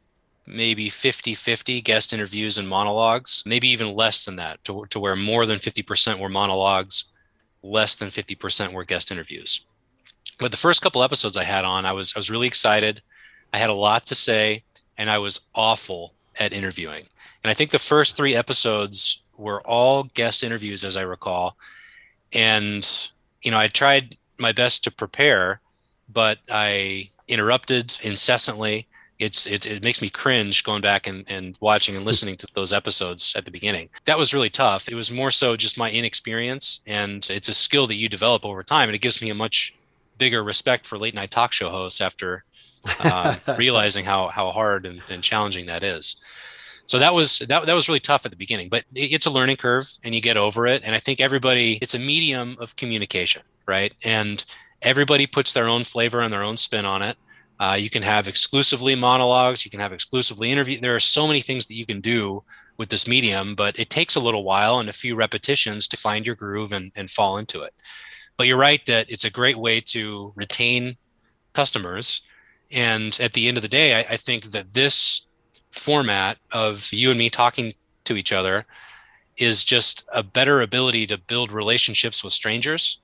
maybe 0.48 0.88
50 0.88 1.36
50 1.36 1.81
guest 1.81 2.13
interviews 2.13 2.58
and 2.58 2.70
monologues, 2.70 3.43
maybe 3.46 3.67
even 3.67 3.93
less 3.93 4.24
than 4.24 4.38
that, 4.38 4.63
to, 4.63 4.86
to 4.89 5.01
where 5.01 5.17
more 5.17 5.46
than 5.46 5.60
50% 5.60 6.17
were 6.17 6.29
monologues, 6.29 7.12
less 7.63 7.95
than 7.95 8.09
50% 8.09 8.73
were 8.73 8.83
guest 8.83 9.11
interviews. 9.11 9.65
But 10.39 10.51
the 10.51 10.57
first 10.57 10.81
couple 10.81 11.03
episodes 11.03 11.37
I 11.37 11.43
had 11.43 11.65
on, 11.65 11.85
I 11.85 11.91
was 11.91 12.13
I 12.15 12.19
was 12.19 12.31
really 12.31 12.47
excited. 12.47 13.01
I 13.53 13.57
had 13.57 13.69
a 13.69 13.75
lot 13.75 14.05
to 14.07 14.15
say, 14.15 14.63
and 14.97 15.09
I 15.09 15.19
was 15.19 15.41
awful 15.53 16.13
at 16.39 16.53
interviewing. 16.53 17.07
And 17.43 17.51
I 17.51 17.53
think 17.53 17.71
the 17.71 17.79
first 17.79 18.17
three 18.17 18.35
episodes 18.35 19.21
were 19.37 19.61
all 19.61 20.03
guest 20.03 20.43
interviews, 20.43 20.83
as 20.83 20.97
I 20.97 21.01
recall. 21.01 21.57
And 22.33 22.87
you 23.43 23.51
know, 23.51 23.59
I 23.59 23.67
tried 23.67 24.15
my 24.39 24.51
best 24.51 24.83
to 24.85 24.91
prepare, 24.91 25.61
but 26.09 26.39
I 26.51 27.09
interrupted 27.27 27.97
incessantly 28.01 28.87
it's 29.21 29.45
it, 29.47 29.65
it 29.65 29.83
makes 29.83 30.01
me 30.01 30.09
cringe 30.09 30.63
going 30.63 30.81
back 30.81 31.07
and, 31.07 31.25
and 31.27 31.57
watching 31.61 31.95
and 31.95 32.05
listening 32.05 32.35
to 32.37 32.47
those 32.53 32.73
episodes 32.73 33.33
at 33.35 33.45
the 33.45 33.51
beginning. 33.51 33.89
That 34.05 34.17
was 34.17 34.33
really 34.33 34.49
tough. 34.49 34.89
It 34.89 34.95
was 34.95 35.11
more 35.11 35.31
so 35.31 35.55
just 35.55 35.77
my 35.77 35.91
inexperience 35.91 36.81
and 36.87 37.27
it's 37.29 37.49
a 37.49 37.53
skill 37.53 37.87
that 37.87 37.95
you 37.95 38.09
develop 38.09 38.45
over 38.45 38.63
time 38.63 38.89
and 38.89 38.95
it 38.95 39.01
gives 39.01 39.21
me 39.21 39.29
a 39.29 39.35
much 39.35 39.75
bigger 40.17 40.43
respect 40.43 40.85
for 40.85 40.97
late 40.97 41.15
night 41.15 41.31
talk 41.31 41.53
show 41.53 41.69
hosts 41.69 42.01
after 42.01 42.43
uh, 42.99 43.35
realizing 43.57 44.05
how 44.05 44.27
how 44.27 44.51
hard 44.51 44.85
and, 44.85 45.01
and 45.09 45.23
challenging 45.23 45.65
that 45.67 45.83
is. 45.83 46.17
So 46.85 46.99
that 46.99 47.13
was 47.13 47.39
that, 47.39 47.65
that 47.65 47.73
was 47.73 47.87
really 47.87 47.99
tough 47.99 48.25
at 48.25 48.31
the 48.31 48.37
beginning 48.37 48.69
but 48.69 48.83
it's 48.93 49.25
a 49.25 49.29
learning 49.29 49.57
curve 49.57 49.87
and 50.03 50.13
you 50.13 50.21
get 50.21 50.35
over 50.35 50.67
it 50.67 50.81
and 50.83 50.93
i 50.93 50.99
think 50.99 51.21
everybody 51.21 51.79
it's 51.81 51.93
a 51.93 51.99
medium 51.99 52.57
of 52.59 52.75
communication 52.75 53.43
right? 53.72 53.93
And 54.03 54.43
everybody 54.81 55.27
puts 55.27 55.53
their 55.53 55.67
own 55.67 55.83
flavor 55.83 56.22
and 56.22 56.33
their 56.33 56.43
own 56.43 56.57
spin 56.57 56.85
on 56.85 57.01
it 57.01 57.17
uh, 57.61 57.75
you 57.75 57.91
can 57.91 58.01
have 58.01 58.27
exclusively 58.27 58.95
monologues. 58.95 59.63
You 59.63 59.69
can 59.69 59.79
have 59.79 59.93
exclusively 59.93 60.51
interview. 60.51 60.79
There 60.79 60.95
are 60.95 61.00
so 61.00 61.27
many 61.27 61.41
things 61.41 61.67
that 61.67 61.75
you 61.75 61.85
can 61.85 62.01
do 62.01 62.41
with 62.77 62.89
this 62.89 63.07
medium, 63.07 63.53
but 63.53 63.77
it 63.77 63.91
takes 63.91 64.15
a 64.15 64.19
little 64.19 64.43
while 64.43 64.79
and 64.79 64.89
a 64.89 64.93
few 64.93 65.13
repetitions 65.15 65.87
to 65.89 65.95
find 65.95 66.25
your 66.25 66.33
groove 66.33 66.71
and, 66.71 66.91
and 66.95 67.11
fall 67.11 67.37
into 67.37 67.61
it. 67.61 67.75
But 68.35 68.47
you're 68.47 68.57
right 68.57 68.83
that 68.87 69.11
it's 69.11 69.25
a 69.25 69.29
great 69.29 69.57
way 69.57 69.79
to 69.79 70.33
retain 70.35 70.97
customers. 71.53 72.21
And 72.71 73.15
at 73.21 73.33
the 73.33 73.47
end 73.47 73.57
of 73.57 73.61
the 73.61 73.67
day, 73.67 73.93
I, 73.93 74.13
I 74.13 74.17
think 74.17 74.45
that 74.45 74.74
this 74.74 75.27
format 75.69 76.39
of 76.51 76.89
you 76.91 77.11
and 77.11 77.19
me 77.19 77.29
talking 77.29 77.75
to 78.05 78.17
each 78.17 78.33
other 78.33 78.65
is 79.37 79.63
just 79.63 80.03
a 80.11 80.24
better 80.24 80.61
ability 80.61 81.05
to 81.07 81.17
build 81.19 81.51
relationships 81.51 82.24
with 82.24 82.33
strangers 82.33 83.01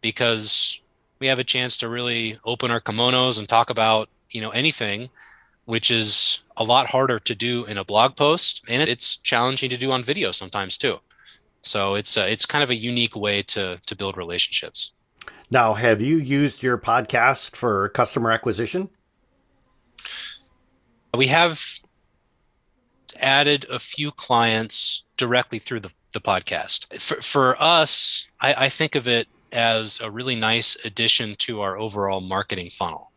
because 0.00 0.79
we 1.20 1.26
have 1.26 1.38
a 1.38 1.44
chance 1.44 1.76
to 1.76 1.88
really 1.88 2.38
open 2.44 2.70
our 2.70 2.80
kimonos 2.80 3.38
and 3.38 3.48
talk 3.48 3.70
about 3.70 4.08
you 4.30 4.40
know 4.40 4.50
anything 4.50 5.10
which 5.66 5.90
is 5.90 6.42
a 6.56 6.64
lot 6.64 6.88
harder 6.88 7.20
to 7.20 7.34
do 7.34 7.64
in 7.66 7.78
a 7.78 7.84
blog 7.84 8.16
post 8.16 8.64
and 8.68 8.82
it's 8.82 9.16
challenging 9.18 9.70
to 9.70 9.76
do 9.76 9.92
on 9.92 10.02
video 10.02 10.32
sometimes 10.32 10.76
too. 10.76 10.98
So 11.62 11.94
it's 11.94 12.16
uh, 12.16 12.26
it's 12.28 12.46
kind 12.46 12.64
of 12.64 12.70
a 12.70 12.74
unique 12.74 13.14
way 13.14 13.42
to 13.42 13.78
to 13.86 13.94
build 13.94 14.16
relationships. 14.16 14.94
Now 15.50 15.74
have 15.74 16.00
you 16.00 16.16
used 16.16 16.62
your 16.62 16.78
podcast 16.78 17.54
for 17.54 17.90
customer 17.90 18.30
acquisition? 18.30 18.88
We 21.16 21.26
have 21.26 21.60
added 23.20 23.66
a 23.70 23.78
few 23.78 24.10
clients 24.12 25.02
directly 25.16 25.58
through 25.58 25.80
the, 25.80 25.92
the 26.12 26.20
podcast. 26.20 26.98
For, 26.98 27.20
for 27.20 27.62
us 27.62 28.26
I, 28.40 28.66
I 28.66 28.68
think 28.70 28.94
of 28.94 29.06
it 29.06 29.28
as 29.52 30.00
a 30.00 30.10
really 30.10 30.36
nice 30.36 30.76
addition 30.84 31.34
to 31.36 31.60
our 31.60 31.78
overall 31.78 32.20
marketing 32.20 32.70
funnel. 32.70 33.12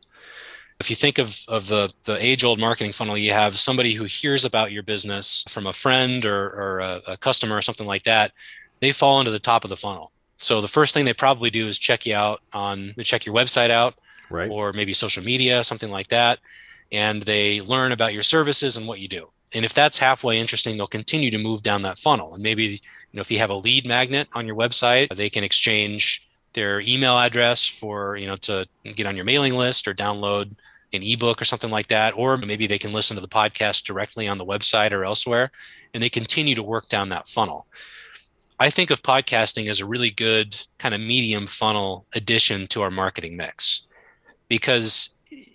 If 0.79 0.89
you 0.89 0.95
think 0.95 1.17
of, 1.17 1.37
of 1.47 1.67
the, 1.67 1.91
the 2.03 2.17
age 2.23 2.43
old 2.43 2.59
marketing 2.59 2.93
funnel, 2.93 3.17
you 3.17 3.31
have 3.31 3.57
somebody 3.57 3.93
who 3.93 4.05
hears 4.05 4.43
about 4.43 4.71
your 4.71 4.83
business 4.83 5.45
from 5.47 5.67
a 5.67 5.73
friend 5.73 6.25
or, 6.25 6.49
or 6.49 6.79
a, 6.79 7.01
a 7.09 7.17
customer 7.17 7.55
or 7.55 7.61
something 7.61 7.87
like 7.87 8.03
that. 8.03 8.31
They 8.79 8.91
fall 8.91 9.19
into 9.19 9.31
the 9.31 9.39
top 9.39 9.63
of 9.63 9.69
the 9.69 9.77
funnel. 9.77 10.11
So 10.37 10.59
the 10.59 10.67
first 10.67 10.93
thing 10.93 11.05
they 11.05 11.13
probably 11.13 11.49
do 11.49 11.67
is 11.67 11.79
check 11.79 12.05
you 12.05 12.15
out 12.15 12.41
on 12.53 12.93
check 13.03 13.25
your 13.25 13.33
website 13.33 13.69
out, 13.69 13.95
right. 14.29 14.51
or 14.51 14.73
maybe 14.73 14.93
social 14.93 15.23
media, 15.23 15.63
something 15.63 15.89
like 15.89 16.07
that, 16.07 16.39
and 16.91 17.23
they 17.23 17.61
learn 17.61 17.93
about 17.93 18.13
your 18.13 18.23
services 18.23 18.75
and 18.75 18.85
what 18.85 18.99
you 18.99 19.07
do. 19.07 19.29
And 19.53 19.63
if 19.63 19.73
that's 19.73 19.97
halfway 19.97 20.39
interesting, 20.39 20.77
they'll 20.77 20.87
continue 20.87 21.31
to 21.31 21.37
move 21.37 21.63
down 21.63 21.81
that 21.83 21.97
funnel. 21.97 22.33
And 22.33 22.43
maybe 22.43 22.63
you 22.63 22.79
know, 23.13 23.21
if 23.21 23.29
you 23.29 23.37
have 23.37 23.49
a 23.49 23.55
lead 23.55 23.85
magnet 23.85 24.27
on 24.33 24.47
your 24.47 24.55
website, 24.55 25.15
they 25.15 25.29
can 25.29 25.43
exchange 25.43 26.27
their 26.53 26.81
email 26.81 27.17
address 27.17 27.67
for, 27.67 28.15
you 28.15 28.27
know, 28.27 28.35
to 28.37 28.65
get 28.95 29.05
on 29.05 29.15
your 29.15 29.25
mailing 29.25 29.55
list 29.55 29.87
or 29.87 29.93
download 29.93 30.55
an 30.93 31.01
ebook 31.03 31.41
or 31.41 31.45
something 31.45 31.71
like 31.71 31.87
that. 31.87 32.13
Or 32.15 32.37
maybe 32.37 32.67
they 32.67 32.77
can 32.77 32.93
listen 32.93 33.15
to 33.15 33.21
the 33.21 33.27
podcast 33.27 33.83
directly 33.83 34.27
on 34.27 34.37
the 34.37 34.45
website 34.45 34.91
or 34.91 35.03
elsewhere, 35.03 35.51
and 35.93 36.01
they 36.01 36.09
continue 36.09 36.55
to 36.55 36.63
work 36.63 36.87
down 36.87 37.09
that 37.09 37.27
funnel. 37.27 37.67
I 38.59 38.69
think 38.69 38.91
of 38.91 39.01
podcasting 39.01 39.67
as 39.67 39.79
a 39.79 39.85
really 39.85 40.11
good 40.11 40.55
kind 40.77 40.93
of 40.93 41.01
medium 41.01 41.47
funnel 41.47 42.05
addition 42.15 42.67
to 42.67 42.81
our 42.81 42.91
marketing 42.91 43.35
mix 43.35 43.87
because 44.47 45.12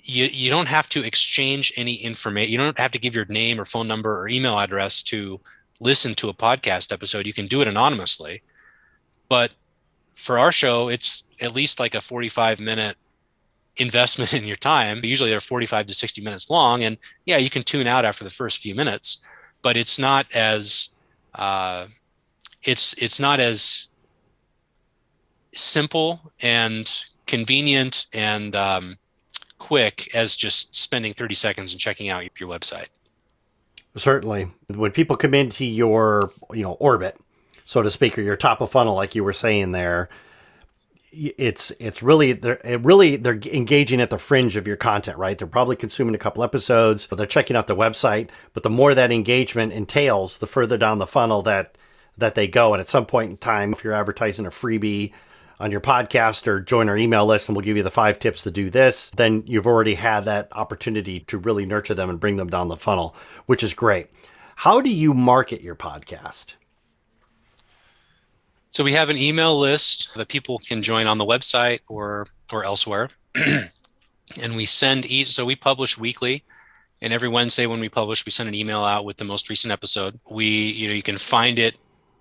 you, 0.09 0.25
you 0.33 0.49
don't 0.49 0.69
have 0.69 0.89
to 0.89 1.05
exchange 1.05 1.71
any 1.77 1.97
information. 1.97 2.51
You 2.51 2.59
don't 2.59 2.79
have 2.79 2.93
to 2.93 2.99
give 2.99 3.15
your 3.15 3.27
name 3.27 3.61
or 3.61 3.67
phone 3.67 3.87
number 3.87 4.19
or 4.19 4.29
email 4.29 4.59
address 4.59 5.03
to 5.03 5.39
listen 5.81 6.15
to 6.15 6.31
a 6.31 6.35
podcast 6.35 6.91
episode. 6.93 7.27
You 7.27 7.35
can 7.35 7.47
do 7.47 7.61
it 7.61 7.69
anonymously. 7.69 8.43
But 9.29 9.53
for 10.15 10.39
our 10.39 10.51
show, 10.51 10.89
it's 10.89 11.25
at 11.43 11.55
least 11.55 11.79
like 11.79 11.95
a 11.95 12.01
45 12.01 12.59
minute 12.59 12.97
investment 13.77 14.33
in 14.39 14.45
your 14.45 14.57
time. 14.57 15.01
Usually 15.05 15.29
they're 15.29 15.41
45 15.41 15.87
to 15.87 15.95
60 15.95 16.23
minutes 16.23 16.49
long. 16.49 16.83
And 16.85 16.97
yeah, 17.27 17.37
you 17.37 17.51
can 17.51 17.63
tune 17.63 17.87
out 17.87 18.07
after 18.07 18.25
the 18.25 18.31
first 18.31 18.59
few 18.59 18.75
minutes, 18.75 19.19
but 19.61 19.77
it's 19.77 19.99
not 19.99 20.27
as, 20.35 20.89
uh, 21.35 21.87
it's, 22.63 22.95
it's 22.95 23.21
not 23.21 23.41
as 23.41 23.89
simple 25.55 26.33
and 26.41 26.91
convenient 27.27 28.07
and 28.15 28.57
um, 28.57 28.97
quick 29.59 30.15
as 30.15 30.37
just 30.37 30.77
spending 30.77 31.13
30 31.13 31.35
seconds 31.35 31.73
and 31.73 31.81
checking 31.81 32.09
out 32.09 32.25
your 32.39 32.49
website. 32.49 32.87
Certainly. 33.97 34.51
When 34.75 34.93
people 34.93 35.17
come 35.17 35.35
into 35.35 35.65
your, 35.65 36.33
you 36.53 36.63
know, 36.63 36.73
orbit, 36.73 37.19
so 37.65 37.83
to 37.83 37.91
speak, 37.91 38.19
or 38.19 38.23
your 38.23 38.37
top 38.37 38.61
of 38.61 38.71
funnel, 38.71 38.95
like 38.95 39.15
you 39.15 39.25
were 39.25 39.33
saying 39.33 39.73
there, 39.73 40.09
it's 41.11 41.73
it's 41.79 42.03
really 42.03 42.35
they're 42.35 42.61
it 42.65 42.81
really 42.83 43.17
they're 43.17 43.41
engaging 43.53 44.01
at 44.01 44.11
the 44.11 44.19
fringe 44.19 44.57
of 44.57 44.67
your 44.67 44.77
content, 44.77 45.17
right? 45.17 45.39
They're 45.39 45.47
probably 45.47 45.77
consuming 45.77 46.15
a 46.15 46.19
couple 46.19 46.45
episodes, 46.45 47.07
but 47.07 47.17
they're 47.17 47.27
checking 47.27 47.57
out 47.57 47.67
the 47.67 47.77
website. 47.77 48.29
But 48.53 48.63
the 48.63 48.71
more 48.71 48.95
that 48.95 49.11
engagement 49.11 49.73
entails, 49.73 50.39
the 50.39 50.47
further 50.47 50.77
down 50.77 50.99
the 50.99 51.07
funnel 51.07 51.43
that 51.43 51.79
that 52.17 52.35
they 52.35 52.47
go. 52.47 52.75
And 52.75 52.81
at 52.81 52.89
some 52.89 53.07
point 53.07 53.31
in 53.31 53.37
time, 53.39 53.73
if 53.73 53.83
you're 53.83 53.95
advertising 53.95 54.45
a 54.45 54.51
freebie 54.51 55.13
on 55.61 55.71
your 55.71 55.81
podcast 55.81 56.47
or 56.47 56.61
join 56.61 56.89
our 56.89 56.97
email 56.97 57.27
list 57.27 57.49
and 57.49 57.57
we'll 57.57 57.65
give 57.65 57.77
you 57.77 57.83
the 57.83 57.91
five 57.91 58.19
tips 58.19 58.43
to 58.45 58.51
do 58.51 58.71
this, 58.71 59.11
then 59.11 59.43
you've 59.47 59.67
already 59.67 59.95
had 59.95 60.25
that 60.25 60.49
opportunity 60.53 61.21
to 61.21 61.39
really 61.39 61.67
nurture 61.67 61.95
them 61.95 62.09
and 62.11 62.21
bring 62.21 62.37
them 62.37 62.49
down 62.49 62.69
the 62.69 62.77
funnel, 62.77 63.15
which 63.47 63.63
is 63.63 63.75
great. 63.75 64.09
How 64.57 64.81
do 64.81 64.91
you 64.91 65.15
market 65.15 65.61
your 65.61 65.75
podcast? 65.75 66.55
So 68.71 68.85
we 68.85 68.93
have 68.93 69.11
an 69.11 69.17
email 69.17 69.59
list 69.59 70.15
that 70.15 70.29
people 70.29 70.59
can 70.59 70.83
join 70.83 71.07
on 71.07 71.19
the 71.19 71.25
website 71.25 71.81
or 71.89 72.27
or 72.53 72.65
elsewhere. 72.65 73.09
and 73.37 74.57
we 74.57 74.67
send 74.67 75.07
each 75.07 75.29
so 75.29 75.45
we 75.45 75.57
publish 75.57 75.99
weekly 75.99 76.45
and 77.01 77.13
every 77.13 77.29
Wednesday 77.29 77.67
when 77.67 77.81
we 77.81 77.89
publish 77.89 78.27
we 78.27 78.33
send 78.33 78.49
an 78.49 78.55
email 78.55 78.85
out 78.85 79.05
with 79.05 79.17
the 79.17 79.25
most 79.25 79.49
recent 79.49 79.73
episode. 79.73 80.21
We 80.29 80.47
you 80.47 80.89
know 80.89 80.95
you 80.95 81.03
can 81.03 81.19
find 81.19 81.59
it 81.59 81.77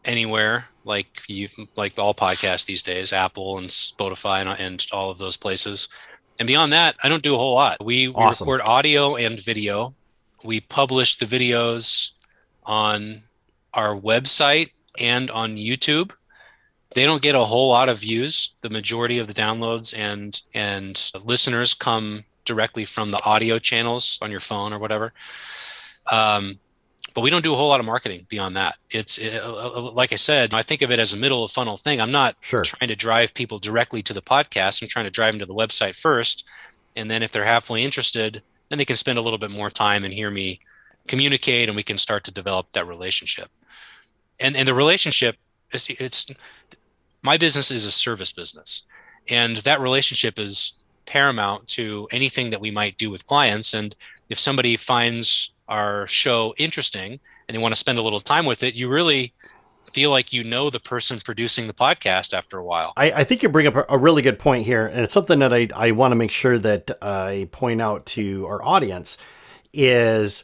anywhere 0.06 0.66
like 0.88 1.22
you 1.28 1.50
like 1.76 2.00
all 2.00 2.14
podcasts 2.14 2.66
these 2.66 2.82
days, 2.82 3.14
Apple 3.14 3.58
and 3.58 3.70
Spotify 3.70 4.42
and, 4.42 4.60
and 4.60 4.86
all 4.92 5.10
of 5.10 5.18
those 5.18 5.38
places. 5.38 5.90
And 6.40 6.48
beyond 6.48 6.72
that, 6.74 6.96
I 7.04 7.10
don't 7.10 7.24
do 7.24 7.36
a 7.36 7.38
whole 7.38 7.56
lot. 7.56 7.84
We, 7.84 8.08
awesome. 8.10 8.48
we 8.48 8.54
record 8.54 8.68
audio 8.68 9.16
and 9.16 9.42
video. 9.42 9.94
We 10.44 10.62
publish 10.62 11.18
the 11.18 11.26
videos 11.26 12.12
on 12.66 13.24
our 13.74 13.96
website 13.96 14.72
and 15.00 15.30
on 15.32 15.58
YouTube. 15.58 16.14
They 16.92 17.06
don't 17.06 17.22
get 17.22 17.36
a 17.36 17.44
whole 17.44 17.70
lot 17.70 17.90
of 17.90 18.00
views. 18.00 18.56
The 18.62 18.70
majority 18.70 19.20
of 19.20 19.28
the 19.28 19.34
downloads 19.34 19.98
and 19.98 20.42
and 20.54 21.12
listeners 21.24 21.74
come 21.74 22.24
directly 22.46 22.86
from 22.86 23.10
the 23.10 23.24
audio 23.26 23.60
channels 23.60 24.18
on 24.22 24.32
your 24.32 24.40
phone 24.40 24.74
or 24.74 24.80
whatever. 24.80 25.14
Um, 26.12 26.60
but 27.18 27.24
we 27.24 27.32
don't 27.32 27.44
do 27.44 27.52
a 27.52 27.56
whole 27.56 27.70
lot 27.70 27.80
of 27.80 27.86
marketing 27.88 28.28
beyond 28.30 28.56
that. 28.56 28.76
It's 28.92 29.18
it, 29.18 29.42
uh, 29.42 29.52
uh, 29.52 29.72
uh, 29.76 29.92
like 29.92 30.14
I 30.14 30.18
said, 30.18 30.54
I 30.54 30.62
think 30.62 30.84
of 30.84 30.92
it 30.92 31.00
as 31.00 31.14
a 31.14 31.18
middle 31.18 31.44
of 31.44 31.50
funnel 31.50 31.76
thing. 31.76 32.00
I'm 32.00 32.12
not 32.12 32.36
sure. 32.42 32.62
trying 32.62 32.90
to 32.90 32.96
drive 32.96 33.34
people 33.34 33.58
directly 33.58 34.04
to 34.04 34.14
the 34.14 34.22
podcast. 34.22 34.84
I'm 34.84 34.88
trying 34.88 35.06
to 35.06 35.10
drive 35.10 35.34
them 35.34 35.40
to 35.40 35.48
the 35.48 35.54
website 35.56 36.00
first, 36.00 36.48
and 36.96 37.10
then 37.10 37.24
if 37.24 37.32
they're 37.32 37.44
halfway 37.44 37.84
interested, 37.84 38.44
then 38.70 38.78
they 38.78 38.86
can 38.86 38.98
spend 38.98 39.18
a 39.18 39.22
little 39.24 39.40
bit 39.40 39.50
more 39.50 39.72
time 39.72 40.04
and 40.04 40.14
hear 40.14 40.30
me 40.30 40.60
communicate, 41.08 41.70
and 41.70 41.76
we 41.76 41.82
can 41.82 41.98
start 41.98 42.24
to 42.26 42.32
develop 42.32 42.70
that 42.74 42.86
relationship. 42.86 43.50
And 44.40 44.56
and 44.56 44.68
the 44.68 44.76
relationship 44.76 45.38
is 45.74 45.88
it's 45.90 46.28
my 47.24 47.36
business 47.36 47.72
is 47.72 47.84
a 47.84 47.92
service 47.92 48.32
business, 48.32 48.84
and 49.28 49.58
that 49.58 49.80
relationship 49.80 50.38
is 50.38 50.74
paramount 51.08 51.66
to 51.70 52.08
anything 52.12 52.52
that 52.52 52.62
we 52.62 52.70
might 52.70 52.96
do 53.00 53.10
with 53.10 53.26
clients. 53.26 53.74
And 53.74 53.96
if 54.30 54.38
somebody 54.38 54.78
finds 54.78 55.52
our 55.68 56.08
show 56.08 56.54
interesting 56.58 57.20
and 57.48 57.56
you 57.56 57.62
want 57.62 57.74
to 57.74 57.80
spend 57.80 57.98
a 57.98 58.02
little 58.02 58.20
time 58.20 58.46
with 58.46 58.64
it, 58.64 58.76
you 58.76 58.90
really 58.90 59.34
feel 59.92 60.12
like 60.12 60.34
you 60.34 60.44
know 60.44 60.70
the 60.70 60.80
person 60.80 61.20
producing 61.20 61.68
the 61.68 61.74
podcast 61.74 62.34
after 62.34 62.58
a 62.58 62.64
while. 62.64 62.94
I, 62.96 63.12
I 63.12 63.24
think 63.24 63.42
you 63.42 63.50
bring 63.50 63.68
up 63.68 63.86
a, 63.90 63.98
really 63.98 64.22
good 64.22 64.38
point 64.38 64.66
here, 64.66 64.86
and 64.86 65.00
it's 65.02 65.14
something 65.14 65.40
that 65.40 65.54
I, 65.54 65.68
I 65.76 65.92
want 65.92 66.12
to 66.12 66.16
make 66.16 66.32
sure 66.32 66.60
that 66.60 66.92
I 67.02 67.48
point 67.52 67.82
out 67.82 68.06
to 68.08 68.46
our 68.46 68.64
audience 68.64 69.18
is 69.74 70.44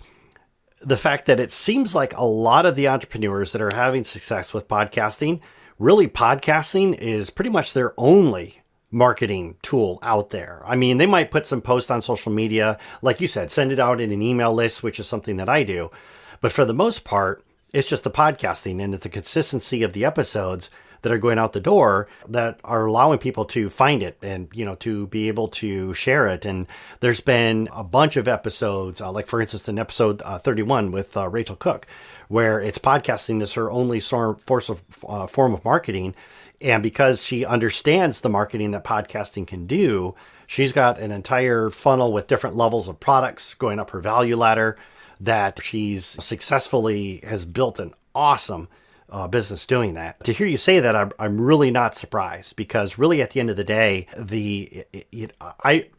the 0.82 0.98
fact 0.98 1.28
that 1.28 1.40
it 1.40 1.52
seems 1.52 1.94
like 1.94 2.16
a 2.18 2.26
lot 2.26 2.66
of 2.66 2.76
the 2.76 2.88
entrepreneurs 2.88 3.52
that 3.52 3.62
are 3.62 3.74
having 3.74 4.04
success 4.04 4.54
with 4.54 4.68
podcasting, 4.68 5.40
really 5.78 6.08
podcasting 6.08 6.98
is 6.98 7.30
pretty 7.30 7.50
much 7.50 7.74
their 7.74 7.94
only 7.98 8.63
marketing 8.94 9.58
tool 9.62 10.00
out 10.02 10.30
there. 10.30 10.62
I 10.66 10.76
mean, 10.76 10.98
they 10.98 11.08
might 11.08 11.32
put 11.32 11.48
some 11.48 11.62
post 11.62 11.92
on 11.92 12.02
social 12.02 12.32
media, 12.32 12.78
like 13.02 13.20
you 13.20 13.28
said, 13.28 13.52
send 13.52 13.72
it 13.72 13.80
out 13.80 14.00
in 14.00 14.12
an 14.12 14.22
email 14.22 14.54
list, 14.54 14.84
which 14.84 15.00
is 15.00 15.08
something 15.08 15.38
that 15.38 15.50
I 15.50 15.64
do. 15.64 15.92
But 16.40 16.52
for 16.52 16.64
the 16.64 16.74
most 16.74 17.04
part, 17.04 17.44
it's 17.74 17.90
just 17.90 18.04
the 18.04 18.12
podcasting 18.12 18.82
and 18.82 18.94
it's 18.94 19.04
the 19.04 19.10
consistency 19.10 19.84
of 19.84 19.94
the 19.94 20.06
episodes 20.06 20.70
that 21.02 21.12
are 21.12 21.18
going 21.18 21.38
out 21.38 21.54
the 21.54 21.60
door 21.60 22.08
that 22.30 22.60
are 22.64 22.86
allowing 22.86 23.20
people 23.20 23.46
to 23.46 23.70
find 23.70 24.02
it 24.02 24.18
and 24.22 24.48
you 24.54 24.66
know 24.66 24.76
to 24.76 25.08
be 25.08 25.28
able 25.28 25.48
to 25.50 25.94
share 25.94 26.28
it 26.28 26.46
and 26.46 26.66
there's 27.02 27.20
been 27.20 27.68
a 27.74 27.84
bunch 27.84 28.16
of 28.16 28.28
episodes 28.28 29.02
uh, 29.02 29.12
like 29.12 29.28
for 29.28 29.42
instance 29.42 29.68
in 29.68 29.78
episode 29.78 30.22
uh, 30.24 30.40
31 30.40 30.92
with 30.92 31.16
uh, 31.18 31.28
rachel 31.28 31.58
cook 31.58 31.86
where 32.30 32.62
it's 32.62 32.78
podcasting 32.78 33.42
is 33.42 33.54
her 33.54 33.70
only 33.70 34.00
source 34.00 34.70
of 34.70 34.82
uh, 35.08 35.28
form 35.28 35.54
of 35.54 35.64
marketing 35.66 36.16
and 36.62 36.82
because 36.82 37.24
she 37.24 37.46
understands 37.46 38.22
the 38.22 38.30
marketing 38.30 38.72
that 38.72 38.84
podcasting 38.84 39.46
can 39.48 39.66
do, 39.66 40.16
she's 40.48 40.74
got 40.74 41.00
an 41.00 41.12
entire 41.12 41.70
funnel 41.70 42.14
with 42.14 42.28
different 42.28 42.56
levels 42.56 42.88
of 42.88 43.00
products 43.00 43.54
going 43.54 43.80
up 43.80 43.90
her 43.92 44.00
value 44.00 44.38
ladder 44.38 44.78
that 45.20 45.62
she's 45.64 46.06
successfully 46.06 47.22
has 47.24 47.46
built 47.46 47.80
an 47.80 47.94
awesome 48.16 48.68
uh, 49.10 49.28
business 49.28 49.66
doing 49.66 49.94
that. 49.94 50.24
To 50.24 50.34
hear 50.34 50.48
you 50.48 50.58
say 50.58 50.80
that, 50.80 50.96
I'm, 50.96 51.12
I'm 51.20 51.40
really 51.40 51.72
not 51.72 51.96
surprised 51.96 52.56
because 52.56 52.98
really 52.98 53.22
at 53.22 53.32
the 53.32 53.40
end 53.40 53.50
of 53.50 53.56
the 53.56 53.64
day, 53.64 54.08
the 54.18 54.86
it, 54.92 55.08
it, 55.12 55.32
I 55.42 55.90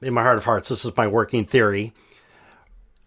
in 0.00 0.14
my 0.14 0.22
heart 0.22 0.38
of 0.38 0.44
hearts, 0.44 0.68
this 0.68 0.84
is 0.84 0.96
my 0.96 1.06
working 1.06 1.44
theory 1.44 1.92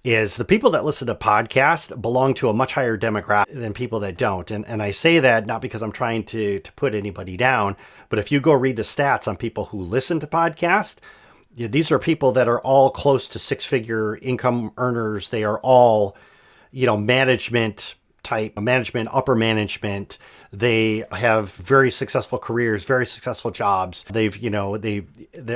is 0.06 0.38
the 0.38 0.46
people 0.46 0.70
that 0.70 0.86
listen 0.86 1.08
to 1.08 1.16
podcasts 1.16 2.00
belong 2.00 2.36
to 2.36 2.48
a 2.48 2.54
much 2.54 2.74
higher 2.74 2.96
demographic 2.96 3.52
than 3.52 3.74
people 3.74 4.00
that 4.02 4.18
don't. 4.18 4.52
And, 4.52 4.64
and 4.68 4.84
I 4.84 4.92
say 4.92 5.18
that 5.18 5.48
not 5.48 5.64
because 5.64 5.82
I'm 5.82 5.92
trying 5.92 6.24
to, 6.26 6.60
to 6.60 6.72
put 6.74 6.94
anybody 6.94 7.36
down, 7.36 7.76
but 8.10 8.20
if 8.20 8.32
you 8.32 8.40
go 8.40 8.54
read 8.54 8.76
the 8.76 8.84
stats 8.84 9.28
on 9.28 9.36
people 9.36 9.66
who 9.66 9.82
listen 9.82 10.20
to 10.20 10.28
podcasts, 10.28 10.98
these 11.56 11.92
are 11.92 11.98
people 11.98 12.34
that 12.34 12.48
are 12.48 12.62
all 12.62 12.92
close 12.92 13.28
to 13.30 13.40
six 13.40 13.66
figure 13.66 14.18
income 14.18 14.72
earners. 14.78 15.30
They 15.30 15.44
are 15.44 15.60
all, 15.62 16.16
you 16.70 16.86
know, 16.86 16.98
management 16.98 17.96
type 18.26 18.58
management, 18.60 19.08
upper 19.12 19.36
management. 19.36 20.18
They 20.52 21.06
have 21.12 21.54
very 21.54 21.92
successful 21.92 22.38
careers, 22.38 22.84
very 22.86 23.06
successful 23.06 23.52
jobs. 23.52 24.04
They've, 24.04 24.36
you 24.36 24.50
know, 24.50 24.78
they. 24.78 25.06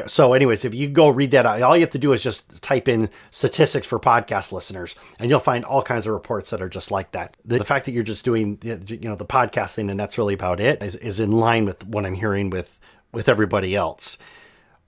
So, 0.07 0.33
anyways, 0.33 0.63
if 0.63 0.73
you 0.73 0.87
go 0.87 1.09
read 1.09 1.31
that, 1.31 1.45
all 1.45 1.75
you 1.75 1.81
have 1.81 1.91
to 1.91 1.99
do 1.99 2.13
is 2.13 2.21
just 2.21 2.61
type 2.61 2.87
in 2.87 3.09
statistics 3.31 3.87
for 3.87 3.99
podcast 3.99 4.51
listeners, 4.51 4.95
and 5.19 5.29
you'll 5.29 5.39
find 5.39 5.65
all 5.65 5.81
kinds 5.81 6.05
of 6.07 6.13
reports 6.13 6.49
that 6.51 6.61
are 6.61 6.69
just 6.69 6.91
like 6.91 7.11
that. 7.11 7.35
The, 7.45 7.57
the 7.57 7.65
fact 7.65 7.85
that 7.85 7.91
you're 7.91 8.03
just 8.03 8.23
doing, 8.23 8.59
you 8.63 8.99
know, 9.01 9.15
the 9.15 9.25
podcasting, 9.25 9.89
and 9.89 9.99
that's 9.99 10.17
really 10.17 10.33
about 10.33 10.59
it, 10.59 10.81
is, 10.83 10.95
is 10.95 11.19
in 11.19 11.31
line 11.31 11.65
with 11.65 11.85
what 11.87 12.05
I'm 12.05 12.13
hearing 12.13 12.49
with 12.49 12.79
with 13.11 13.27
everybody 13.27 13.75
else. 13.75 14.17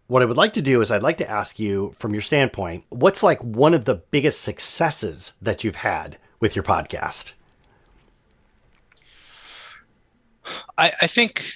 What 0.08 0.22
I 0.22 0.26
would 0.26 0.38
like 0.38 0.54
to 0.54 0.62
do 0.62 0.82
is 0.82 0.92
I'd 0.92 1.04
like 1.04 1.20
to 1.20 1.30
ask 1.30 1.58
you, 1.58 1.94
from 1.96 2.14
your 2.14 2.22
standpoint, 2.22 2.84
what's 2.90 3.24
like 3.24 3.42
one 3.42 3.74
of 3.74 3.86
the 3.86 3.96
biggest 3.96 4.42
successes 4.42 5.32
that 5.42 5.64
you've 5.64 5.78
had 5.78 6.18
with 6.42 6.54
your 6.54 6.64
podcast? 6.64 7.32
I, 10.78 10.92
I 11.02 11.08
think 11.08 11.54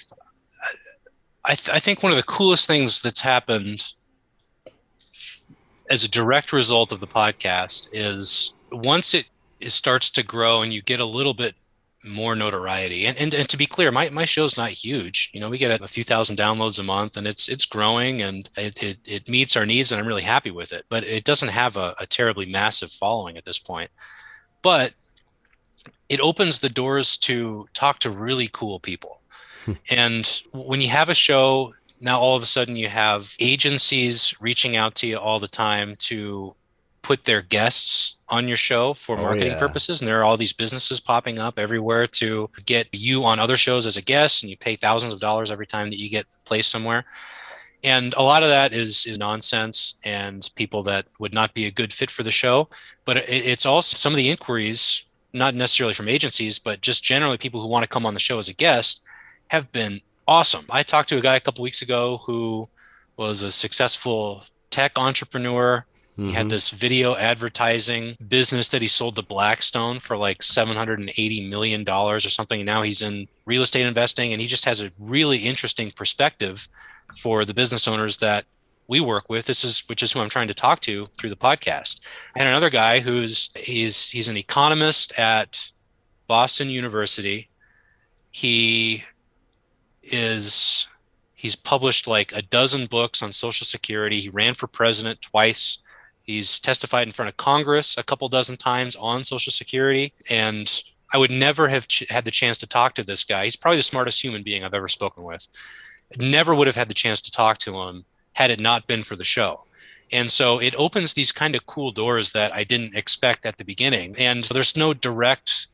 I, 1.44 1.54
th- 1.54 1.74
I 1.74 1.78
think 1.78 2.02
one 2.02 2.12
of 2.12 2.16
the 2.16 2.24
coolest 2.24 2.66
things 2.66 3.00
that's 3.00 3.20
happened 3.20 3.92
as 5.88 6.02
a 6.02 6.10
direct 6.10 6.52
result 6.52 6.90
of 6.90 7.00
the 7.00 7.06
podcast 7.06 7.88
is 7.92 8.56
once 8.72 9.14
it, 9.14 9.28
it 9.60 9.70
starts 9.70 10.10
to 10.10 10.24
grow 10.24 10.62
and 10.62 10.74
you 10.74 10.82
get 10.82 10.98
a 10.98 11.04
little 11.04 11.34
bit 11.34 11.54
more 12.04 12.34
notoriety. 12.34 13.06
And, 13.06 13.16
and, 13.16 13.32
and 13.32 13.48
to 13.48 13.56
be 13.56 13.66
clear 13.66 13.92
my, 13.92 14.10
my 14.10 14.24
show's 14.24 14.56
not 14.56 14.70
huge. 14.70 15.30
You 15.32 15.40
know 15.40 15.48
we 15.48 15.58
get 15.58 15.80
a 15.80 15.88
few 15.88 16.04
thousand 16.04 16.36
downloads 16.36 16.80
a 16.80 16.82
month 16.82 17.16
and 17.16 17.26
it's 17.26 17.48
it's 17.48 17.64
growing 17.64 18.22
and 18.22 18.48
it, 18.56 18.82
it, 18.82 18.98
it 19.04 19.28
meets 19.28 19.56
our 19.56 19.66
needs 19.66 19.92
and 19.92 20.00
i'm 20.00 20.06
really 20.06 20.22
happy 20.22 20.50
with 20.50 20.72
it. 20.72 20.84
But 20.88 21.04
it 21.04 21.24
doesn't 21.24 21.48
have 21.48 21.76
a, 21.76 21.94
a 22.00 22.06
terribly 22.06 22.46
massive 22.46 22.90
following 22.90 23.36
at 23.36 23.44
this 23.44 23.58
point. 23.58 23.90
But 24.62 24.94
it 26.08 26.20
opens 26.20 26.60
the 26.60 26.68
doors 26.68 27.16
to 27.18 27.66
talk 27.74 27.98
to 28.00 28.10
really 28.10 28.48
cool 28.52 28.80
people. 28.80 29.20
Hmm. 29.64 29.72
and 29.90 30.42
when 30.52 30.80
you 30.80 30.88
have 30.88 31.08
a 31.08 31.14
show, 31.14 31.72
now 32.00 32.20
all 32.20 32.36
of 32.36 32.42
a 32.42 32.46
sudden 32.46 32.76
you 32.76 32.88
have 32.88 33.34
agencies 33.40 34.34
reaching 34.40 34.76
out 34.76 34.94
to 34.96 35.06
you 35.06 35.16
all 35.16 35.38
the 35.38 35.48
time 35.48 35.96
to 35.96 36.52
put 37.02 37.24
their 37.24 37.42
guests 37.42 38.16
on 38.28 38.48
your 38.48 38.56
show 38.56 38.92
for 38.92 39.16
oh, 39.16 39.22
marketing 39.22 39.52
yeah. 39.52 39.58
purposes. 39.58 40.00
And 40.00 40.08
there 40.08 40.20
are 40.20 40.24
all 40.24 40.36
these 40.36 40.52
businesses 40.52 41.00
popping 41.00 41.38
up 41.38 41.58
everywhere 41.58 42.06
to 42.08 42.50
get 42.64 42.88
you 42.92 43.24
on 43.24 43.38
other 43.38 43.56
shows 43.56 43.86
as 43.86 43.96
a 43.96 44.02
guest, 44.02 44.42
and 44.42 44.50
you 44.50 44.56
pay 44.56 44.74
thousands 44.74 45.12
of 45.12 45.20
dollars 45.20 45.50
every 45.50 45.66
time 45.66 45.90
that 45.90 45.98
you 45.98 46.10
get 46.10 46.26
placed 46.44 46.70
somewhere. 46.70 47.04
And 47.84 48.12
a 48.14 48.22
lot 48.22 48.42
of 48.42 48.48
that 48.48 48.72
is, 48.72 49.06
is 49.06 49.18
nonsense 49.18 49.94
and 50.04 50.50
people 50.56 50.82
that 50.84 51.06
would 51.20 51.32
not 51.32 51.54
be 51.54 51.66
a 51.66 51.70
good 51.70 51.92
fit 51.92 52.10
for 52.10 52.24
the 52.24 52.32
show. 52.32 52.68
But 53.04 53.18
it, 53.18 53.28
it's 53.28 53.66
also 53.66 53.94
some 53.94 54.12
of 54.12 54.16
the 54.16 54.28
inquiries 54.28 55.05
not 55.36 55.54
necessarily 55.54 55.94
from 55.94 56.08
agencies, 56.08 56.58
but 56.58 56.80
just 56.80 57.04
generally 57.04 57.36
people 57.36 57.60
who 57.60 57.68
want 57.68 57.84
to 57.84 57.88
come 57.88 58.06
on 58.06 58.14
the 58.14 58.20
show 58.20 58.38
as 58.38 58.48
a 58.48 58.54
guest, 58.54 59.02
have 59.48 59.70
been 59.70 60.00
awesome. 60.26 60.64
I 60.70 60.82
talked 60.82 61.08
to 61.10 61.18
a 61.18 61.20
guy 61.20 61.36
a 61.36 61.40
couple 61.40 61.62
weeks 61.62 61.82
ago 61.82 62.18
who 62.24 62.68
was 63.16 63.42
a 63.42 63.50
successful 63.50 64.44
tech 64.70 64.98
entrepreneur. 64.98 65.84
Mm-hmm. 66.12 66.28
He 66.28 66.32
had 66.32 66.42
mm-hmm. 66.42 66.48
this 66.48 66.70
video 66.70 67.14
advertising 67.16 68.16
business 68.26 68.68
that 68.68 68.82
he 68.82 68.88
sold 68.88 69.16
to 69.16 69.22
Blackstone 69.22 70.00
for 70.00 70.16
like 70.16 70.38
$780 70.38 71.48
million 71.48 71.88
or 71.88 72.18
something. 72.20 72.64
Now 72.64 72.82
he's 72.82 73.02
in 73.02 73.28
real 73.44 73.62
estate 73.62 73.86
investing 73.86 74.32
and 74.32 74.40
he 74.40 74.48
just 74.48 74.64
has 74.64 74.82
a 74.82 74.90
really 74.98 75.38
interesting 75.38 75.90
perspective 75.90 76.66
for 77.20 77.44
the 77.44 77.54
business 77.54 77.86
owners 77.86 78.18
that 78.18 78.46
we 78.88 79.00
work 79.00 79.28
with. 79.28 79.46
This 79.46 79.64
is 79.64 79.84
which 79.88 80.02
is 80.02 80.12
who 80.12 80.20
I'm 80.20 80.28
trying 80.28 80.48
to 80.48 80.54
talk 80.54 80.80
to 80.82 81.08
through 81.18 81.30
the 81.30 81.36
podcast. 81.36 82.06
And 82.36 82.48
another 82.48 82.70
guy 82.70 83.00
who's 83.00 83.50
he's 83.56 84.08
he's 84.08 84.28
an 84.28 84.36
economist 84.36 85.18
at 85.18 85.70
Boston 86.26 86.70
University. 86.70 87.48
He 88.30 89.04
is 90.02 90.88
he's 91.34 91.56
published 91.56 92.06
like 92.06 92.32
a 92.34 92.42
dozen 92.42 92.86
books 92.86 93.22
on 93.22 93.32
social 93.32 93.64
security. 93.64 94.20
He 94.20 94.28
ran 94.28 94.54
for 94.54 94.66
president 94.66 95.22
twice 95.22 95.78
He's 96.26 96.58
testified 96.58 97.06
in 97.06 97.12
front 97.12 97.28
of 97.28 97.36
Congress 97.36 97.96
a 97.96 98.02
couple 98.02 98.28
dozen 98.28 98.56
times 98.56 98.96
on 98.96 99.22
Social 99.22 99.52
Security. 99.52 100.12
And 100.28 100.82
I 101.14 101.18
would 101.18 101.30
never 101.30 101.68
have 101.68 101.86
ch- 101.86 102.04
had 102.10 102.24
the 102.24 102.32
chance 102.32 102.58
to 102.58 102.66
talk 102.66 102.94
to 102.94 103.04
this 103.04 103.22
guy. 103.22 103.44
He's 103.44 103.54
probably 103.54 103.76
the 103.76 103.84
smartest 103.84 104.22
human 104.22 104.42
being 104.42 104.64
I've 104.64 104.74
ever 104.74 104.88
spoken 104.88 105.22
with. 105.22 105.46
Never 106.18 106.52
would 106.52 106.66
have 106.66 106.74
had 106.74 106.88
the 106.88 106.94
chance 106.94 107.20
to 107.22 107.30
talk 107.30 107.58
to 107.58 107.78
him 107.78 108.04
had 108.36 108.50
it 108.50 108.60
not 108.60 108.86
been 108.86 109.02
for 109.02 109.16
the 109.16 109.24
show. 109.24 109.64
And 110.12 110.30
so 110.30 110.58
it 110.58 110.74
opens 110.78 111.14
these 111.14 111.32
kind 111.32 111.54
of 111.54 111.64
cool 111.64 111.90
doors 111.90 112.32
that 112.32 112.52
I 112.52 112.64
didn't 112.64 112.94
expect 112.94 113.46
at 113.46 113.56
the 113.56 113.64
beginning. 113.64 114.14
And 114.18 114.44
there's 114.44 114.76
no 114.76 114.92
direct 114.92 115.68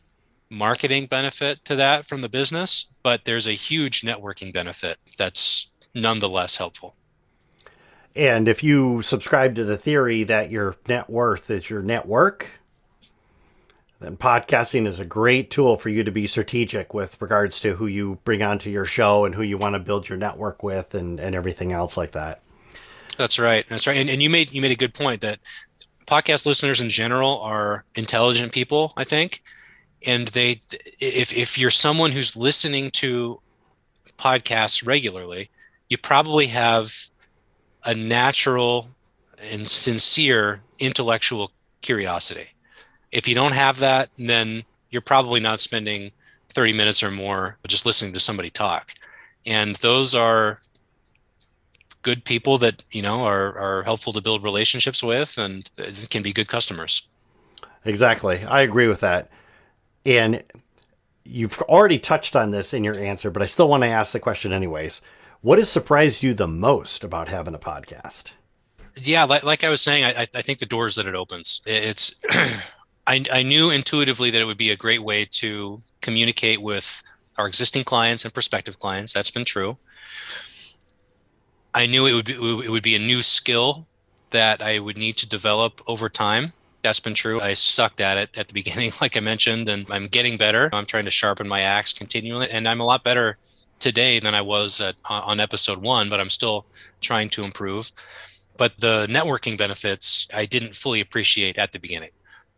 marketing 0.49 1.07
benefit 1.07 1.65
to 1.65 1.75
that 1.77 2.07
from 2.07 2.21
the 2.21 2.29
business, 2.29 2.93
but 3.03 3.25
there's 3.25 3.49
a 3.49 3.53
huge 3.53 4.03
networking 4.03 4.53
benefit 4.53 4.99
that's 5.19 5.71
nonetheless 5.93 6.57
helpful. 6.57 6.95
And 8.15 8.47
if 8.47 8.63
you 8.63 9.03
subscribe 9.03 9.57
to 9.57 9.65
the 9.65 9.77
theory 9.77 10.23
that 10.23 10.51
your 10.51 10.77
net 10.87 11.11
worth 11.11 11.51
is 11.51 11.69
your 11.69 11.83
network, 11.83 12.61
then 13.99 14.17
podcasting 14.17 14.87
is 14.87 15.01
a 15.01 15.05
great 15.05 15.51
tool 15.51 15.77
for 15.77 15.89
you 15.89 16.05
to 16.05 16.13
be 16.13 16.27
strategic 16.27 16.95
with 16.95 17.21
regards 17.21 17.59
to 17.61 17.75
who 17.75 17.87
you 17.87 18.19
bring 18.25 18.43
onto 18.43 18.71
your 18.71 18.85
show 18.85 19.25
and 19.25 19.35
who 19.35 19.43
you 19.43 19.59
want 19.59 19.75
to 19.75 19.81
build 19.81 20.09
your 20.09 20.19
network 20.19 20.63
with 20.63 20.95
and, 20.95 21.19
and 21.19 21.35
everything 21.35 21.73
else 21.73 21.97
like 21.97 22.13
that. 22.13 22.41
That's 23.17 23.39
right. 23.39 23.69
That's 23.69 23.87
right. 23.87 23.97
And, 23.97 24.11
and 24.11 24.23
you 24.23 24.31
made 24.31 24.53
you 24.53 24.61
made 24.61 24.73
a 24.73 24.77
good 24.77 24.95
point 24.95 25.21
that 25.21 25.39
podcast 26.07 26.47
listeners 26.47 26.81
in 26.81 26.89
general 26.89 27.41
are 27.41 27.85
intelligent 27.95 28.53
people, 28.53 28.93
I 28.97 29.05
think. 29.05 29.43
And 30.07 30.29
they 30.29 30.61
if 31.01 31.33
if 31.37 31.59
you're 31.59 31.71
someone 31.71 32.13
who's 32.13 32.37
listening 32.37 32.91
to 32.93 33.41
podcasts 34.19 34.87
regularly, 34.87 35.51
you 35.89 35.99
probably 35.99 36.47
have 36.47 36.93
a 37.85 37.95
natural 37.95 38.89
and 39.51 39.69
sincere 39.69 40.61
intellectual 40.79 41.53
curiosity. 41.81 42.49
If 43.11 43.29
you 43.29 43.35
don't 43.35 43.55
have 43.55 43.81
that, 43.81 44.09
then 44.17 44.65
you're 44.91 45.03
probably 45.03 45.41
not 45.41 45.61
spending 45.61 46.13
30 46.51 46.73
minutes 46.73 47.03
or 47.03 47.11
more 47.11 47.59
just 47.67 47.87
listening 47.87 48.13
to 48.13 48.21
somebody 48.21 48.51
talk. 48.51 48.93
And 49.45 49.77
those 49.77 50.15
are 50.15 50.61
good 52.03 52.25
people 52.25 52.59
that, 52.59 52.83
you 52.91 53.03
know, 53.03 53.25
are, 53.25 53.57
are 53.59 53.83
helpful 53.85 54.13
to 54.13 54.21
build 54.21 54.43
relationships 54.43 55.03
with 55.03 55.39
and 55.39 55.71
can 56.11 56.23
be 56.23 56.33
good 56.33 56.49
customers. 56.49 57.07
Exactly. 57.85 58.45
I 58.45 58.63
agree 58.63 58.87
with 58.87 59.01
that. 59.01 59.31
And 60.05 60.43
you've 61.25 61.61
already 61.63 61.99
touched 61.99 62.37
on 62.37 62.51
this 62.51 62.75
in 62.75 62.85
your 62.85 62.97
answer, 62.97 63.31
but 63.31 63.43
I 63.43 63.47
still 63.47 63.69
want 63.69 63.83
to 63.85 63.89
ask 63.89 64.13
the 64.13 64.21
question 64.21 64.53
anyways. 64.53 65.01
What 65.43 65.59
has 65.59 65.71
surprised 65.71 66.23
you 66.23 66.35
the 66.35 66.49
most 66.49 67.03
about 67.03 67.29
having 67.29 67.55
a 67.55 67.59
podcast? 67.59 68.33
Yeah, 68.97 69.25
like, 69.25 69.43
like 69.43 69.65
I 69.65 69.69
was 69.69 69.81
saying, 69.81 70.05
I, 70.05 70.27
I 70.35 70.43
think 70.43 70.59
the 70.59 70.67
doors 70.67 70.97
that 70.97 71.07
it 71.07 71.15
opens. 71.15 71.63
It's 71.67 72.15
I, 73.07 73.25
I 73.33 73.43
knew 73.43 73.71
intuitively 73.71 74.31
that 74.31 74.41
it 74.41 74.45
would 74.45 74.59
be 74.59 74.71
a 74.71 74.77
great 74.77 75.03
way 75.03 75.25
to 75.33 75.81
communicate 76.01 76.63
with 76.63 77.03
our 77.39 77.47
existing 77.47 77.85
clients 77.85 78.25
and 78.25 78.35
prospective 78.35 78.79
clients. 78.79 79.13
That's 79.13 79.31
been 79.31 79.45
true. 79.45 79.77
I 81.75 81.87
knew 81.87 82.07
it 82.07 82.15
would 82.15 82.25
be 82.27 82.35
it 82.35 82.71
would 82.71 82.83
be 82.83 82.97
a 82.97 82.99
new 82.99 83.23
skill 83.23 83.87
that 84.31 84.63
I 84.63 84.79
would 84.79 84.97
need 84.97 85.17
to 85.19 85.29
develop 85.29 85.81
over 85.89 86.09
time. 86.09 86.53
That's 86.83 87.01
been 87.01 87.15
true. 87.15 87.41
I 87.41 87.55
sucked 87.55 88.01
at 88.01 88.19
it 88.19 88.31
at 88.37 88.49
the 88.49 88.55
beginning, 88.61 88.93
like 89.01 89.17
I 89.17 89.21
mentioned, 89.21 89.69
and 89.69 89.87
I'm 89.91 90.07
getting 90.07 90.37
better. 90.37 90.71
I'm 90.73 90.87
trying 90.87 91.05
to 91.05 91.11
sharpen 91.11 91.49
my 91.49 91.61
axe 91.61 91.93
continually, 91.93 92.51
and 92.51 92.69
I'm 92.69 92.81
a 92.81 92.85
lot 92.85 93.05
better 93.05 93.39
today 93.79 94.21
than 94.21 94.35
I 94.35 94.41
was 94.41 94.81
at, 94.81 94.95
uh, 95.11 95.23
on 95.25 95.41
episode 95.41 95.79
one, 95.79 96.09
but 96.09 96.21
I'm 96.21 96.31
still 96.31 96.67
trying 97.01 97.29
to 97.31 97.45
improve. 97.45 97.91
But 98.57 98.79
the 98.79 99.07
networking 99.09 99.59
benefits 99.59 100.29
I 100.33 100.47
didn't 100.47 100.77
fully 100.77 101.01
appreciate 101.01 101.59
at 101.59 101.73
the 101.73 101.81
beginning 101.81 102.11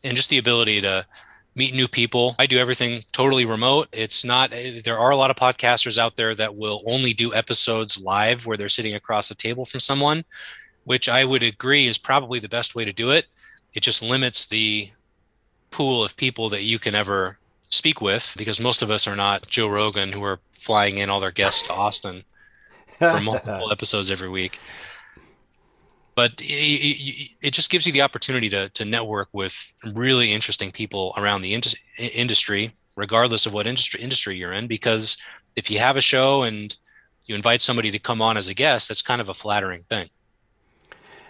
and 0.04 0.16
just 0.16 0.28
the 0.28 0.38
ability 0.38 0.80
to 0.82 1.06
meet 1.54 1.74
new 1.74 1.86
people. 1.86 2.34
I 2.38 2.46
do 2.46 2.58
everything 2.58 3.02
totally 3.12 3.44
remote. 3.44 3.88
It's 3.92 4.24
not, 4.24 4.52
there 4.84 4.98
are 4.98 5.10
a 5.10 5.16
lot 5.16 5.30
of 5.30 5.36
podcasters 5.36 5.98
out 5.98 6.16
there 6.16 6.34
that 6.34 6.56
will 6.56 6.82
only 6.86 7.12
do 7.12 7.32
episodes 7.32 8.02
live 8.02 8.46
where 8.46 8.56
they're 8.56 8.68
sitting 8.68 8.94
across 8.94 9.30
a 9.30 9.34
table 9.34 9.64
from 9.64 9.80
someone, 9.80 10.24
which 10.84 11.08
I 11.08 11.24
would 11.24 11.42
agree 11.42 11.86
is 11.86 11.98
probably 11.98 12.38
the 12.38 12.48
best 12.48 12.74
way 12.74 12.84
to 12.84 12.92
do 12.92 13.10
it. 13.10 13.26
It 13.72 13.82
just 13.82 14.02
limits 14.02 14.46
the 14.46 14.90
pool 15.70 16.04
of 16.04 16.16
people 16.16 16.48
that 16.50 16.62
you 16.62 16.78
can 16.78 16.94
ever 16.94 17.38
speak 17.68 18.00
with 18.00 18.34
because 18.36 18.60
most 18.60 18.82
of 18.82 18.90
us 18.90 19.06
are 19.06 19.16
not 19.16 19.48
Joe 19.48 19.68
Rogan 19.68 20.12
who 20.12 20.22
are 20.22 20.40
flying 20.52 20.98
in 20.98 21.10
all 21.10 21.20
their 21.20 21.32
guests 21.32 21.62
to 21.62 21.72
Austin 21.72 22.24
for 22.98 23.20
multiple 23.22 23.70
episodes 23.70 24.10
every 24.10 24.28
week 24.28 24.58
but 26.14 26.32
it, 26.40 27.36
it, 27.42 27.50
just 27.52 27.70
gives 27.70 27.86
you 27.86 27.92
the 27.92 28.02
opportunity 28.02 28.48
to, 28.48 28.68
to 28.70 28.84
network 28.84 29.28
with 29.32 29.72
really 29.94 30.32
interesting 30.32 30.70
people 30.70 31.14
around 31.16 31.42
the 31.42 31.60
industry 31.98 32.74
regardless 32.96 33.46
of 33.46 33.52
what 33.52 33.66
industry 33.66 34.00
industry 34.00 34.36
you're 34.36 34.52
in 34.52 34.66
because 34.66 35.16
if 35.56 35.70
you 35.70 35.78
have 35.78 35.96
a 35.96 36.00
show 36.00 36.42
and 36.42 36.76
you 37.26 37.34
invite 37.34 37.60
somebody 37.60 37.90
to 37.90 37.98
come 37.98 38.22
on 38.22 38.36
as 38.36 38.48
a 38.48 38.54
guest 38.54 38.88
that's 38.88 39.02
kind 39.02 39.20
of 39.20 39.28
a 39.28 39.34
flattering 39.34 39.82
thing. 39.88 40.10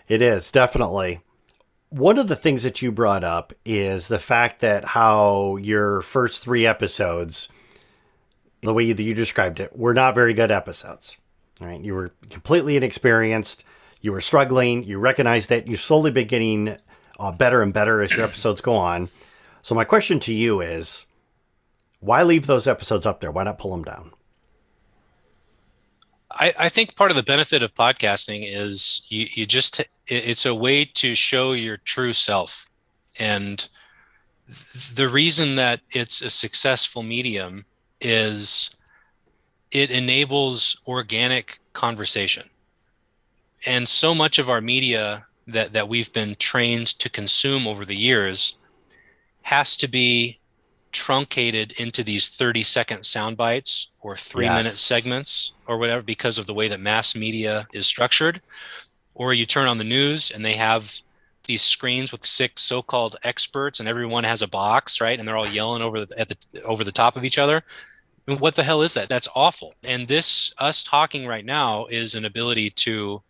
It 0.09 0.20
is 0.20 0.51
definitely. 0.51 1.20
One 1.88 2.18
of 2.18 2.29
the 2.29 2.37
things 2.37 2.64
that 2.64 2.83
you 2.83 2.90
brought 2.90 3.25
up 3.25 3.53
is 3.64 4.09
the 4.09 4.18
fact 4.18 4.61
that 4.61 4.85
how 4.85 5.57
your 5.57 6.03
first 6.03 6.42
three 6.42 6.66
episodes 6.66 7.49
the 8.62 8.75
way 8.75 8.92
that 8.92 9.03
you 9.03 9.14
described 9.14 9.61
it 9.61 9.77
were 9.79 9.94
not 9.94 10.14
very 10.14 10.35
good 10.35 10.51
episodes 10.51 11.16
right? 11.61 11.81
You 11.81 11.94
were 11.94 12.12
completely 12.31 12.77
inexperienced 12.77 13.64
you 14.05 14.12
were 14.12 14.21
struggling, 14.21 14.83
you 14.83 14.99
recognize 14.99 15.47
that 15.47 15.67
you've 15.67 15.81
slowly 15.81 16.11
been 16.11 16.27
getting 16.27 16.77
uh, 17.19 17.33
better 17.33 17.62
and 17.62 17.73
better 17.73 18.03
as 18.03 18.12
your 18.14 18.27
episodes 18.27 18.61
go 18.61 18.75
on. 18.77 19.09
So, 19.62 19.75
my 19.75 19.85
question 19.85 20.21
to 20.21 20.35
you 20.35 20.61
is 20.61 21.07
why 22.01 22.23
leave 22.23 22.47
those 22.47 22.69
episodes 22.69 23.07
up 23.07 23.21
there? 23.21 23.31
Why 23.31 23.45
not 23.45 23.57
pull 23.57 23.71
them 23.71 23.83
down? 23.83 24.12
I, 26.31 26.53
I 26.59 26.69
think 26.69 26.97
part 26.97 27.12
of 27.12 27.17
the 27.17 27.23
benefit 27.23 27.62
of 27.62 27.75
podcasting 27.75 28.43
is 28.45 29.07
you, 29.09 29.27
you 29.33 29.47
just, 29.47 29.83
it's 30.07 30.45
a 30.45 30.55
way 30.55 30.85
to 30.85 31.14
show 31.14 31.53
your 31.53 31.79
true 31.79 32.12
self. 32.12 32.69
And 33.19 33.67
the 34.93 35.09
reason 35.09 35.57
that 35.57 35.81
it's 35.93 36.21
a 36.21 36.29
successful 36.29 37.03
medium 37.03 37.64
is 38.03 38.69
it 39.71 39.90
enables 39.90 40.79
organic 40.87 41.59
conversation 41.73 42.51
and 43.66 43.88
so 43.88 44.14
much 44.14 44.38
of 44.38 44.48
our 44.50 44.61
media 44.61 45.27
that 45.46 45.72
that 45.72 45.88
we've 45.88 46.12
been 46.12 46.35
trained 46.37 46.87
to 46.98 47.09
consume 47.11 47.66
over 47.66 47.85
the 47.85 47.96
years 47.96 48.59
has 49.42 49.77
to 49.77 49.88
be 49.88 50.38
truncated 50.92 51.72
into 51.79 52.03
these 52.03 52.29
30 52.29 52.62
second 52.62 53.05
sound 53.05 53.37
bites 53.37 53.88
or 54.00 54.16
three 54.16 54.44
yes. 54.46 54.64
minute 54.64 54.77
segments 54.77 55.53
or 55.66 55.77
whatever 55.77 56.03
because 56.03 56.38
of 56.38 56.46
the 56.46 56.55
way 56.55 56.68
that 56.68 56.81
mass 56.81 57.14
media 57.14 57.66
is 57.72 57.87
structured. 57.87 58.40
Or 59.14 59.35
you 59.35 59.44
turn 59.44 59.68
on 59.68 59.79
the 59.79 59.85
news 59.85 60.31
and 60.31 60.44
they 60.44 60.55
have 60.55 61.00
these 61.44 61.62
screens 61.62 62.11
with 62.11 62.24
six 62.24 62.62
so-called 62.62 63.16
experts 63.22 63.81
and 63.81 63.88
everyone 63.88 64.24
has 64.24 64.40
a 64.40 64.48
box 64.48 65.00
right? 65.00 65.18
And 65.18 65.29
they're 65.29 65.37
all 65.37 65.46
yelling 65.46 65.83
over 65.83 66.05
the, 66.05 66.18
at 66.18 66.29
the 66.29 66.62
over 66.62 66.85
the 66.85 66.92
top 66.92 67.16
of 67.16 67.24
each 67.24 67.38
other. 67.38 67.62
What 68.27 68.55
the 68.55 68.62
hell 68.62 68.81
is 68.81 68.94
that? 68.94 69.09
That's 69.09 69.29
awful. 69.35 69.74
And 69.83 70.09
this 70.09 70.55
us 70.59 70.83
talking 70.83 71.27
right 71.27 71.44
now 71.44 71.85
is 71.87 72.14
an 72.14 72.24
ability 72.24 72.70
to 72.70 73.22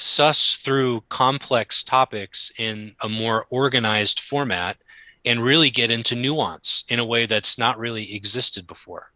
suss 0.00 0.56
through 0.56 1.02
complex 1.08 1.82
topics 1.82 2.52
in 2.58 2.94
a 3.02 3.08
more 3.08 3.46
organized 3.50 4.20
format 4.20 4.76
and 5.24 5.42
really 5.42 5.70
get 5.70 5.90
into 5.90 6.14
nuance 6.14 6.84
in 6.88 6.98
a 6.98 7.04
way 7.04 7.26
that's 7.26 7.58
not 7.58 7.78
really 7.78 8.14
existed 8.14 8.66
before. 8.66 9.12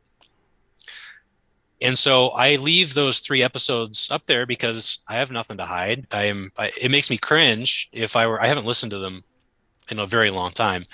And 1.81 1.99
so 1.99 2.29
I 2.29 2.57
leave 2.57 2.95
those 2.95 3.19
three 3.19 3.43
episodes 3.43 4.11
up 4.11 4.27
there 4.27 4.47
because 4.47 5.01
I 5.09 5.17
have 5.17 5.31
nothing 5.31 5.57
to 5.59 5.65
hide. 5.65 6.07
I 6.13 6.25
am. 6.25 6.53
I, 6.57 6.73
it 6.81 6.91
makes 6.91 7.11
me 7.11 7.19
cringe 7.19 7.89
if 7.93 8.17
I 8.17 8.27
were. 8.27 8.41
I 8.41 8.47
haven't 8.47 8.67
listened 8.67 8.91
to 8.93 8.99
them 8.99 9.25
in 9.91 9.99
a 9.99 10.07
very 10.07 10.31
long 10.31 10.53
time, 10.53 10.85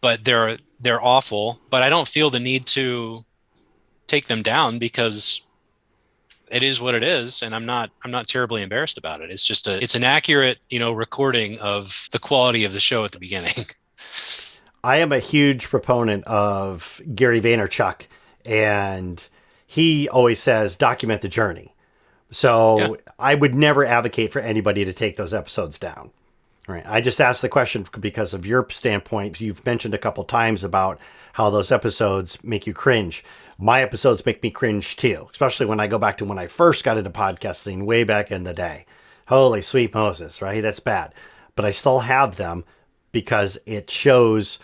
but 0.00 0.24
they're 0.24 0.58
they're 0.80 1.00
awful. 1.00 1.60
But 1.70 1.82
I 1.82 1.88
don't 1.88 2.08
feel 2.08 2.28
the 2.28 2.40
need 2.40 2.66
to 2.66 3.24
take 4.08 4.26
them 4.26 4.42
down 4.42 4.78
because 4.78 5.46
it 6.50 6.62
is 6.62 6.80
what 6.80 6.94
it 6.94 7.04
is 7.04 7.42
and 7.42 7.54
i'm 7.54 7.64
not 7.64 7.90
i'm 8.04 8.10
not 8.10 8.26
terribly 8.26 8.62
embarrassed 8.62 8.98
about 8.98 9.20
it. 9.20 9.30
It's 9.30 9.44
just 9.44 9.66
a 9.66 9.82
it's 9.82 9.94
an 9.94 10.04
accurate 10.04 10.58
you 10.68 10.78
know 10.78 10.92
recording 10.92 11.58
of 11.60 12.08
the 12.12 12.18
quality 12.18 12.64
of 12.64 12.72
the 12.72 12.80
show 12.80 13.04
at 13.04 13.12
the 13.12 13.18
beginning. 13.18 13.54
I 14.82 14.98
am 14.98 15.12
a 15.12 15.18
huge 15.18 15.68
proponent 15.68 16.24
of 16.24 17.00
gary 17.14 17.40
vaynerchuk 17.40 18.06
and 18.44 19.26
he 19.66 20.08
always 20.08 20.40
says 20.40 20.76
document 20.76 21.22
the 21.22 21.28
journey. 21.28 21.74
So 22.30 22.78
yeah. 22.78 22.96
i 23.18 23.34
would 23.34 23.54
never 23.54 23.84
advocate 23.84 24.32
for 24.32 24.40
anybody 24.40 24.84
to 24.84 24.92
take 24.92 25.16
those 25.16 25.34
episodes 25.34 25.78
down 25.78 26.10
right 26.68 26.84
i 26.86 27.00
just 27.00 27.20
asked 27.20 27.42
the 27.42 27.48
question 27.48 27.86
because 27.98 28.34
of 28.34 28.46
your 28.46 28.66
standpoint 28.70 29.40
you've 29.40 29.64
mentioned 29.64 29.94
a 29.94 29.98
couple 29.98 30.24
times 30.24 30.62
about 30.64 30.98
how 31.34 31.48
those 31.50 31.72
episodes 31.72 32.38
make 32.42 32.66
you 32.66 32.74
cringe 32.74 33.24
my 33.62 33.82
episodes 33.82 34.24
make 34.24 34.42
me 34.42 34.50
cringe 34.50 34.96
too, 34.96 35.28
especially 35.30 35.66
when 35.66 35.80
I 35.80 35.86
go 35.86 35.98
back 35.98 36.16
to 36.18 36.24
when 36.24 36.38
I 36.38 36.46
first 36.46 36.82
got 36.82 36.96
into 36.96 37.10
podcasting 37.10 37.84
way 37.84 38.04
back 38.04 38.32
in 38.32 38.44
the 38.44 38.54
day. 38.54 38.86
Holy 39.28 39.60
sweet 39.60 39.92
Moses, 39.92 40.40
right? 40.40 40.62
That's 40.62 40.80
bad. 40.80 41.12
but 41.56 41.66
I 41.66 41.72
still 41.72 42.00
have 42.00 42.36
them 42.36 42.64
because 43.12 43.58
it 43.66 43.90
shows, 43.90 44.58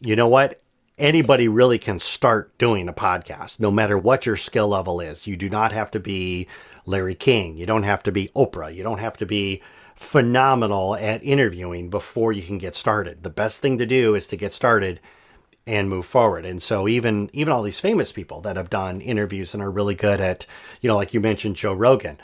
you 0.00 0.14
know 0.14 0.28
what? 0.28 0.60
Anybody 0.96 1.48
really 1.48 1.78
can 1.78 1.98
start 1.98 2.56
doing 2.56 2.88
a 2.88 2.92
podcast, 2.92 3.58
no 3.58 3.70
matter 3.72 3.98
what 3.98 4.24
your 4.26 4.36
skill 4.36 4.68
level 4.68 5.00
is. 5.00 5.26
You 5.26 5.36
do 5.36 5.50
not 5.50 5.72
have 5.72 5.90
to 5.90 6.00
be 6.00 6.46
Larry 6.86 7.16
King. 7.16 7.56
You 7.56 7.66
don't 7.66 7.82
have 7.82 8.02
to 8.04 8.12
be 8.12 8.30
Oprah. 8.36 8.72
You 8.72 8.84
don't 8.84 8.98
have 8.98 9.16
to 9.18 9.26
be 9.26 9.60
phenomenal 9.96 10.94
at 10.94 11.24
interviewing 11.24 11.88
before 11.88 12.32
you 12.32 12.42
can 12.42 12.58
get 12.58 12.76
started. 12.76 13.22
The 13.22 13.30
best 13.30 13.60
thing 13.60 13.78
to 13.78 13.86
do 13.86 14.14
is 14.14 14.26
to 14.28 14.36
get 14.36 14.52
started 14.52 15.00
and 15.66 15.88
move 15.88 16.06
forward. 16.06 16.44
And 16.44 16.62
so 16.62 16.86
even 16.86 17.28
even 17.32 17.52
all 17.52 17.62
these 17.62 17.80
famous 17.80 18.12
people 18.12 18.40
that 18.42 18.56
have 18.56 18.70
done 18.70 19.00
interviews 19.00 19.52
and 19.52 19.62
are 19.62 19.70
really 19.70 19.94
good 19.94 20.20
at, 20.20 20.46
you 20.80 20.88
know, 20.88 20.96
like 20.96 21.12
you 21.12 21.20
mentioned 21.20 21.56
Joe 21.56 21.74
Rogan. 21.74 22.18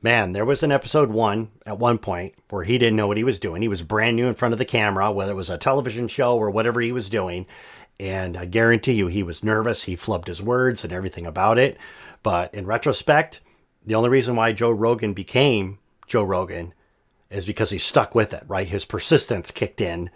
Man, 0.00 0.32
there 0.32 0.44
was 0.44 0.62
an 0.62 0.70
episode 0.70 1.10
1 1.10 1.50
at 1.66 1.78
one 1.80 1.98
point 1.98 2.34
where 2.50 2.62
he 2.62 2.78
didn't 2.78 2.94
know 2.94 3.08
what 3.08 3.16
he 3.16 3.24
was 3.24 3.40
doing. 3.40 3.62
He 3.62 3.68
was 3.68 3.82
brand 3.82 4.14
new 4.14 4.28
in 4.28 4.36
front 4.36 4.54
of 4.54 4.58
the 4.58 4.64
camera, 4.64 5.10
whether 5.10 5.32
it 5.32 5.34
was 5.34 5.50
a 5.50 5.58
television 5.58 6.06
show 6.06 6.36
or 6.36 6.50
whatever 6.50 6.80
he 6.80 6.92
was 6.92 7.10
doing. 7.10 7.46
And 7.98 8.36
I 8.36 8.44
guarantee 8.44 8.92
you 8.92 9.08
he 9.08 9.24
was 9.24 9.42
nervous, 9.42 9.82
he 9.82 9.96
flubbed 9.96 10.28
his 10.28 10.40
words 10.40 10.84
and 10.84 10.92
everything 10.92 11.26
about 11.26 11.58
it. 11.58 11.78
But 12.22 12.54
in 12.54 12.64
retrospect, 12.64 13.40
the 13.84 13.96
only 13.96 14.08
reason 14.08 14.36
why 14.36 14.52
Joe 14.52 14.70
Rogan 14.70 15.14
became 15.14 15.78
Joe 16.06 16.22
Rogan 16.22 16.74
is 17.30 17.44
because 17.44 17.70
he 17.70 17.78
stuck 17.78 18.14
with 18.14 18.32
it, 18.32 18.42
right? 18.48 18.66
His 18.66 18.84
persistence 18.84 19.50
kicked 19.50 19.80
in 19.80 20.10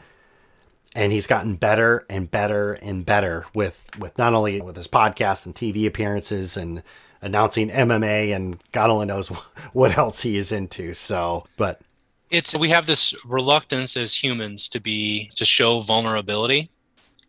and 0.94 1.12
he's 1.12 1.27
gotten 1.27 1.57
better 1.57 2.05
and 2.09 2.31
better 2.31 2.75
and 2.75 3.05
better 3.05 3.46
with 3.55 3.87
with 3.98 4.16
not 4.18 4.35
only 4.35 4.61
with 4.61 4.77
his 4.77 4.88
podcast 4.88 5.46
and 5.46 5.55
TV 5.55 5.87
appearances 5.87 6.57
and 6.57 6.83
announcing 7.20 7.70
MMA 7.70 8.35
and 8.35 8.62
God 8.72 8.90
only 8.90 9.07
knows 9.07 9.29
what 9.72 9.96
else 9.96 10.22
he 10.22 10.37
is 10.37 10.53
into. 10.53 10.92
So, 10.92 11.46
but 11.57 11.81
it's 12.31 12.57
we 12.57 12.70
have 12.70 12.87
this 12.87 13.14
reluctance 13.25 13.96
as 13.96 14.22
humans 14.22 14.68
to 14.68 14.81
be 14.81 15.31
to 15.37 15.44
show 15.44 15.81
vulnerability, 15.81 16.70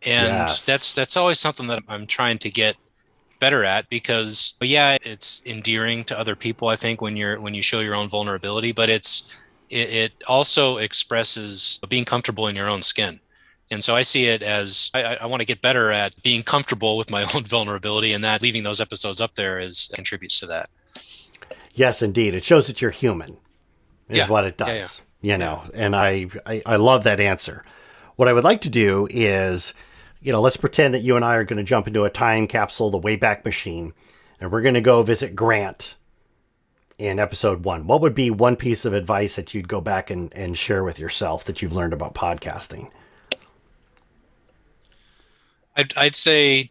and 0.04 0.28
yes. 0.28 0.66
that's 0.66 0.94
that's 0.94 1.16
always 1.16 1.38
something 1.38 1.66
that 1.68 1.82
I'm 1.88 2.06
trying 2.06 2.38
to 2.38 2.50
get 2.50 2.76
better 3.40 3.64
at 3.64 3.88
because 3.90 4.54
yeah, 4.60 4.96
it's 5.02 5.42
endearing 5.44 6.04
to 6.04 6.18
other 6.18 6.34
people. 6.36 6.68
I 6.68 6.76
think 6.76 7.00
when 7.00 7.16
you're 7.16 7.40
when 7.40 7.54
you 7.54 7.62
show 7.62 7.80
your 7.80 7.94
own 7.94 8.08
vulnerability, 8.08 8.72
but 8.72 8.88
it's 8.88 9.38
it, 9.70 9.92
it 9.92 10.12
also 10.28 10.78
expresses 10.78 11.80
being 11.88 12.04
comfortable 12.04 12.46
in 12.46 12.56
your 12.56 12.68
own 12.68 12.82
skin 12.82 13.20
and 13.70 13.82
so 13.82 13.94
I 13.94 14.02
see 14.02 14.26
it 14.26 14.42
as 14.42 14.90
I, 14.94 15.16
I 15.16 15.26
want 15.26 15.40
to 15.40 15.46
get 15.46 15.60
better 15.60 15.90
at 15.90 16.22
being 16.22 16.42
comfortable 16.42 16.96
with 16.96 17.10
my 17.10 17.22
own 17.34 17.44
vulnerability, 17.44 18.12
and 18.12 18.22
that 18.24 18.42
leaving 18.42 18.62
those 18.62 18.80
episodes 18.80 19.20
up 19.20 19.34
there 19.34 19.58
is 19.58 19.90
contributes 19.94 20.40
to 20.40 20.46
that. 20.46 20.70
Yes, 21.74 22.02
indeed, 22.02 22.34
it 22.34 22.44
shows 22.44 22.66
that 22.68 22.80
you're 22.80 22.90
human, 22.90 23.36
is 24.08 24.18
yeah. 24.18 24.28
what 24.28 24.44
it 24.44 24.56
does. 24.56 25.02
Yeah, 25.20 25.28
yeah. 25.28 25.34
You 25.34 25.38
know, 25.38 25.62
and 25.74 25.96
I, 25.96 26.26
I 26.46 26.62
I 26.66 26.76
love 26.76 27.04
that 27.04 27.20
answer. 27.20 27.64
What 28.16 28.28
I 28.28 28.32
would 28.32 28.44
like 28.44 28.60
to 28.60 28.70
do 28.70 29.08
is, 29.10 29.74
you 30.20 30.30
know, 30.30 30.40
let's 30.40 30.56
pretend 30.56 30.94
that 30.94 31.00
you 31.00 31.16
and 31.16 31.24
I 31.24 31.36
are 31.36 31.44
going 31.44 31.56
to 31.56 31.64
jump 31.64 31.88
into 31.88 32.04
a 32.04 32.10
time 32.10 32.46
capsule, 32.46 32.90
the 32.90 33.00
Wayback 33.00 33.44
Machine, 33.44 33.92
and 34.38 34.52
we're 34.52 34.62
going 34.62 34.74
to 34.74 34.80
go 34.80 35.02
visit 35.02 35.34
Grant 35.34 35.96
in 36.98 37.18
episode 37.18 37.64
one. 37.64 37.86
What 37.86 38.00
would 38.00 38.14
be 38.14 38.30
one 38.30 38.56
piece 38.56 38.84
of 38.84 38.92
advice 38.92 39.36
that 39.36 39.54
you'd 39.54 39.68
go 39.68 39.80
back 39.80 40.10
and, 40.10 40.32
and 40.34 40.56
share 40.56 40.84
with 40.84 40.98
yourself 40.98 41.44
that 41.44 41.60
you've 41.60 41.72
learned 41.72 41.92
about 41.92 42.14
podcasting? 42.14 42.90
I'd, 45.76 45.92
I'd 45.96 46.14
say 46.14 46.70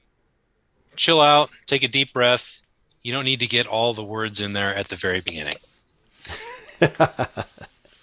chill 0.96 1.22
out, 1.22 1.50
take 1.66 1.84
a 1.84 1.88
deep 1.88 2.14
breath. 2.14 2.62
You 3.02 3.12
don't 3.12 3.26
need 3.26 3.42
to 3.42 3.48
get 3.48 3.68
all 3.68 3.94
the 3.94 4.04
words 4.04 4.40
in 4.40 4.54
there 4.54 4.74
at 4.74 4.88
the 4.88 4.96
very 4.96 5.20
beginning. 5.20 5.56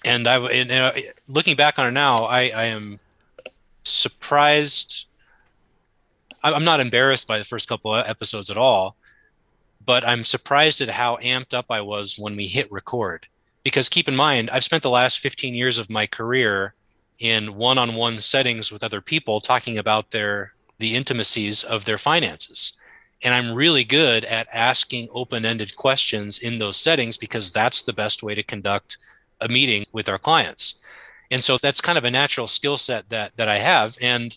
and 0.05 0.27
I, 0.27 0.39
and, 0.39 0.71
uh, 0.71 0.93
looking 1.27 1.57
back 1.57 1.79
on 1.79 1.87
it 1.87 1.93
now, 1.93 2.25
I, 2.25 2.51
I 2.55 2.65
am 2.65 2.99
surprised. 3.85 5.07
I'm 6.43 6.65
not 6.65 6.81
embarrassed 6.81 7.29
by 7.29 7.39
the 7.39 7.45
first 7.45 7.69
couple 7.69 7.95
of 7.95 8.07
episodes 8.07 8.51
at 8.51 8.57
all, 8.57 8.97
but 9.85 10.07
I'm 10.07 10.25
surprised 10.25 10.81
at 10.81 10.91
how 10.91 11.17
amped 11.17 11.55
up 11.55 11.67
I 11.71 11.81
was 11.81 12.19
when 12.19 12.37
we 12.37 12.47
hit 12.47 12.71
record. 12.71 13.27
Because 13.65 13.89
keep 13.89 14.09
in 14.09 14.17
mind, 14.17 14.51
I've 14.51 14.65
spent 14.65 14.83
the 14.83 14.91
last 14.91 15.19
15 15.19 15.55
years 15.55 15.79
of 15.79 15.91
my 15.91 16.07
career 16.07 16.75
in 17.19 17.55
one-on-one 17.55 18.19
settings 18.19 18.73
with 18.73 18.83
other 18.83 19.01
people 19.01 19.41
talking 19.41 19.79
about 19.79 20.11
their 20.11 20.55
the 20.79 20.97
intimacies 20.97 21.63
of 21.63 21.85
their 21.85 21.99
finances. 21.99 22.73
And 23.23 23.35
I'm 23.35 23.55
really 23.55 23.85
good 23.85 24.25
at 24.25 24.49
asking 24.53 25.09
open 25.13 25.45
ended 25.45 25.77
questions 25.77 26.39
in 26.39 26.59
those 26.59 26.79
settings 26.79 27.19
because 27.19 27.53
that's 27.53 27.83
the 27.83 27.93
best 27.93 28.23
way 28.23 28.35
to 28.35 28.43
conduct 28.43 28.97
a 29.43 29.49
meeting 29.49 29.85
with 29.93 30.09
our 30.09 30.19
clients. 30.19 30.81
And 31.31 31.45
so 31.45 31.57
that's 31.59 31.83
kind 31.83 31.99
of 31.99 32.05
a 32.05 32.11
natural 32.11 32.47
skill 32.47 32.79
set 32.79 33.09
that, 33.11 33.37
that 33.37 33.49
I 33.49 33.59
have. 33.59 33.97
And 34.01 34.37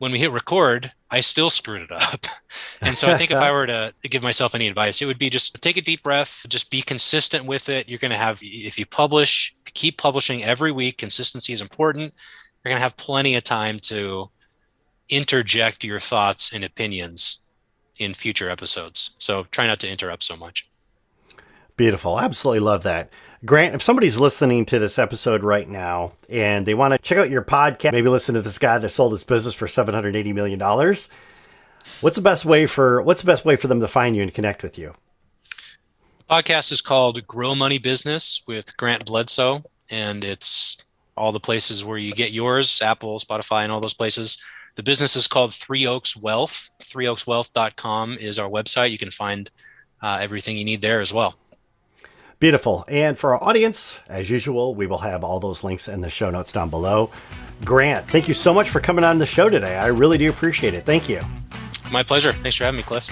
when 0.00 0.12
we 0.12 0.18
hit 0.18 0.32
record, 0.32 0.92
I 1.10 1.20
still 1.20 1.50
screwed 1.50 1.82
it 1.82 1.92
up. 1.92 2.24
and 2.80 2.96
so 2.96 3.10
I 3.10 3.18
think 3.18 3.30
if 3.30 3.36
I 3.36 3.50
were 3.52 3.66
to 3.66 3.92
give 4.04 4.22
myself 4.22 4.54
any 4.54 4.66
advice, 4.66 5.02
it 5.02 5.04
would 5.04 5.18
be 5.18 5.28
just 5.28 5.60
take 5.60 5.76
a 5.76 5.82
deep 5.82 6.02
breath, 6.02 6.46
just 6.48 6.70
be 6.70 6.80
consistent 6.80 7.44
with 7.44 7.68
it. 7.68 7.86
You're 7.86 7.98
going 7.98 8.10
to 8.10 8.16
have, 8.16 8.40
if 8.42 8.78
you 8.78 8.86
publish, 8.86 9.54
keep 9.74 9.98
publishing 9.98 10.42
every 10.42 10.72
week, 10.72 10.96
consistency 10.96 11.52
is 11.52 11.60
important. 11.60 12.14
You're 12.64 12.70
going 12.70 12.78
to 12.78 12.82
have 12.82 12.96
plenty 12.96 13.34
of 13.34 13.44
time 13.44 13.78
to 13.80 14.30
interject 15.10 15.84
your 15.84 16.00
thoughts 16.00 16.54
and 16.54 16.64
opinions 16.64 17.40
in 17.98 18.14
future 18.14 18.48
episodes. 18.48 19.10
So 19.18 19.44
try 19.50 19.66
not 19.66 19.80
to 19.80 19.90
interrupt 19.90 20.22
so 20.22 20.34
much. 20.34 20.70
Beautiful. 21.76 22.18
Absolutely 22.18 22.60
love 22.60 22.84
that. 22.84 23.10
Grant, 23.42 23.74
if 23.74 23.80
somebody's 23.80 24.18
listening 24.18 24.66
to 24.66 24.78
this 24.78 24.98
episode 24.98 25.42
right 25.42 25.66
now 25.66 26.12
and 26.28 26.66
they 26.66 26.74
want 26.74 26.92
to 26.92 26.98
check 26.98 27.16
out 27.16 27.30
your 27.30 27.42
podcast, 27.42 27.92
maybe 27.92 28.10
listen 28.10 28.34
to 28.34 28.42
this 28.42 28.58
guy 28.58 28.76
that 28.76 28.90
sold 28.90 29.12
his 29.12 29.24
business 29.24 29.54
for 29.54 29.66
$780 29.66 30.34
million, 30.34 30.58
what's 30.60 32.16
the 32.16 32.20
best 32.20 32.44
way 32.44 32.66
for 32.66 33.00
what's 33.00 33.22
the 33.22 33.26
best 33.26 33.46
way 33.46 33.56
for 33.56 33.66
them 33.66 33.80
to 33.80 33.88
find 33.88 34.14
you 34.14 34.22
and 34.22 34.34
connect 34.34 34.62
with 34.62 34.78
you? 34.78 34.92
The 36.18 36.24
podcast 36.34 36.70
is 36.70 36.82
called 36.82 37.26
Grow 37.26 37.54
Money 37.54 37.78
Business 37.78 38.42
with 38.46 38.76
Grant 38.76 39.06
Bledsoe, 39.06 39.62
and 39.90 40.22
it's 40.22 40.76
all 41.16 41.32
the 41.32 41.40
places 41.40 41.82
where 41.82 41.98
you 41.98 42.12
get 42.12 42.32
yours, 42.32 42.82
Apple, 42.82 43.18
Spotify, 43.18 43.62
and 43.62 43.72
all 43.72 43.80
those 43.80 43.94
places. 43.94 44.36
The 44.74 44.82
business 44.82 45.16
is 45.16 45.26
called 45.26 45.54
Three 45.54 45.86
Oaks 45.86 46.14
Wealth. 46.14 46.68
ThreeOaksWealth.com 46.82 48.18
is 48.18 48.38
our 48.38 48.50
website. 48.50 48.90
You 48.90 48.98
can 48.98 49.10
find 49.10 49.50
uh, 50.02 50.18
everything 50.20 50.58
you 50.58 50.64
need 50.64 50.82
there 50.82 51.00
as 51.00 51.12
well. 51.12 51.39
Beautiful. 52.40 52.86
And 52.88 53.18
for 53.18 53.34
our 53.34 53.44
audience, 53.44 54.00
as 54.08 54.30
usual, 54.30 54.74
we 54.74 54.86
will 54.86 54.98
have 54.98 55.22
all 55.22 55.40
those 55.40 55.62
links 55.62 55.88
in 55.88 56.00
the 56.00 56.08
show 56.08 56.30
notes 56.30 56.52
down 56.52 56.70
below. 56.70 57.10
Grant, 57.66 58.10
thank 58.10 58.28
you 58.28 58.34
so 58.34 58.54
much 58.54 58.70
for 58.70 58.80
coming 58.80 59.04
on 59.04 59.18
the 59.18 59.26
show 59.26 59.50
today. 59.50 59.76
I 59.76 59.88
really 59.88 60.16
do 60.16 60.30
appreciate 60.30 60.72
it. 60.72 60.86
Thank 60.86 61.06
you. 61.06 61.20
My 61.92 62.02
pleasure. 62.02 62.32
Thanks 62.32 62.56
for 62.56 62.64
having 62.64 62.78
me, 62.78 62.82
Cliff. 62.82 63.10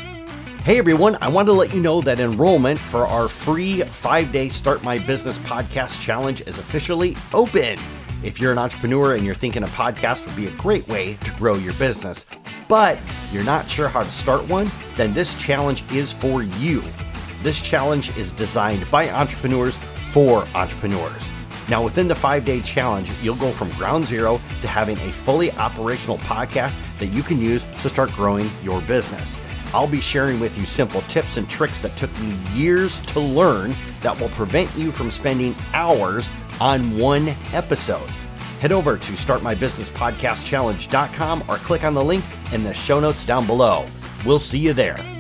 Hey 0.65 0.79
everyone, 0.79 1.19
I 1.21 1.29
want 1.29 1.47
to 1.47 1.53
let 1.53 1.75
you 1.75 1.81
know 1.81 2.01
that 2.01 2.21
enrollment 2.21 2.79
for 2.79 3.07
our 3.07 3.29
free 3.29 3.83
five 3.83 4.33
day 4.33 4.49
Start 4.49 4.83
My 4.83 4.99
Business 4.99 5.37
podcast 5.41 6.01
challenge 6.01 6.41
is 6.43 6.59
officially 6.59 7.15
open. 7.35 7.79
If 8.23 8.41
you're 8.41 8.53
an 8.53 8.59
entrepreneur 8.59 9.15
and 9.15 9.27
you're 9.27 9.35
thinking 9.35 9.63
a 9.63 9.67
podcast 9.67 10.25
would 10.25 10.37
be 10.37 10.47
a 10.47 10.53
great 10.53 10.89
way 10.89 11.15
to 11.15 11.31
grow 11.33 11.57
your 11.57 11.75
business, 11.75 12.25
but 12.67 12.99
you're 13.31 13.45
not 13.45 13.69
sure 13.69 13.89
how 13.89 14.03
to 14.03 14.11
start 14.11 14.49
one, 14.49 14.71
then 14.97 15.13
this 15.13 15.35
challenge 15.35 15.85
is 15.93 16.15
for 16.15 16.43
you. 16.43 16.83
This 17.43 17.61
challenge 17.61 18.17
is 18.17 18.33
designed 18.33 18.89
by 18.91 19.11
entrepreneurs 19.11 19.79
for 20.11 20.47
entrepreneurs. 20.55 21.29
Now, 21.69 21.85
within 21.85 22.09
the 22.09 22.15
five 22.15 22.45
day 22.45 22.61
challenge, 22.63 23.11
you'll 23.23 23.37
go 23.37 23.53
from 23.53 23.71
ground 23.73 24.05
zero 24.05 24.41
to 24.63 24.69
having 24.69 24.99
a 24.99 25.13
fully 25.13 25.53
operational 25.53 26.19
podcast 26.19 26.79
that 26.99 27.07
you 27.07 27.23
can 27.23 27.41
use 27.41 27.65
to 27.83 27.89
start 27.89 28.11
growing 28.13 28.51
your 28.63 28.81
business. 28.83 29.39
I'll 29.75 29.87
be 29.87 30.01
sharing 30.01 30.41
with 30.41 30.59
you 30.59 30.65
simple 30.65 31.03
tips 31.03 31.37
and 31.37 31.47
tricks 31.49 31.81
that 31.83 31.95
took 31.97 32.11
me 32.21 32.37
years 32.55 32.99
to 33.01 33.21
learn 33.21 33.77
that 34.01 34.19
will 34.19 34.31
prevent 34.31 34.75
you 34.77 34.91
from 34.91 35.11
spending 35.11 35.55
hours 35.75 36.31
on 36.61 36.99
one 36.99 37.29
episode. 37.53 38.09
Head 38.61 38.73
over 38.73 38.97
to 38.97 39.13
startmybusinesspodcastchallenge.com 39.13 41.45
or 41.49 41.57
click 41.57 41.85
on 41.85 41.93
the 41.95 42.03
link 42.03 42.25
in 42.53 42.65
the 42.65 42.75
show 42.75 42.99
notes 42.99 43.27
down 43.27 43.47
below. 43.47 43.87
We'll 44.25 44.41
see 44.41 44.59
you 44.59 44.73
there. 44.73 45.18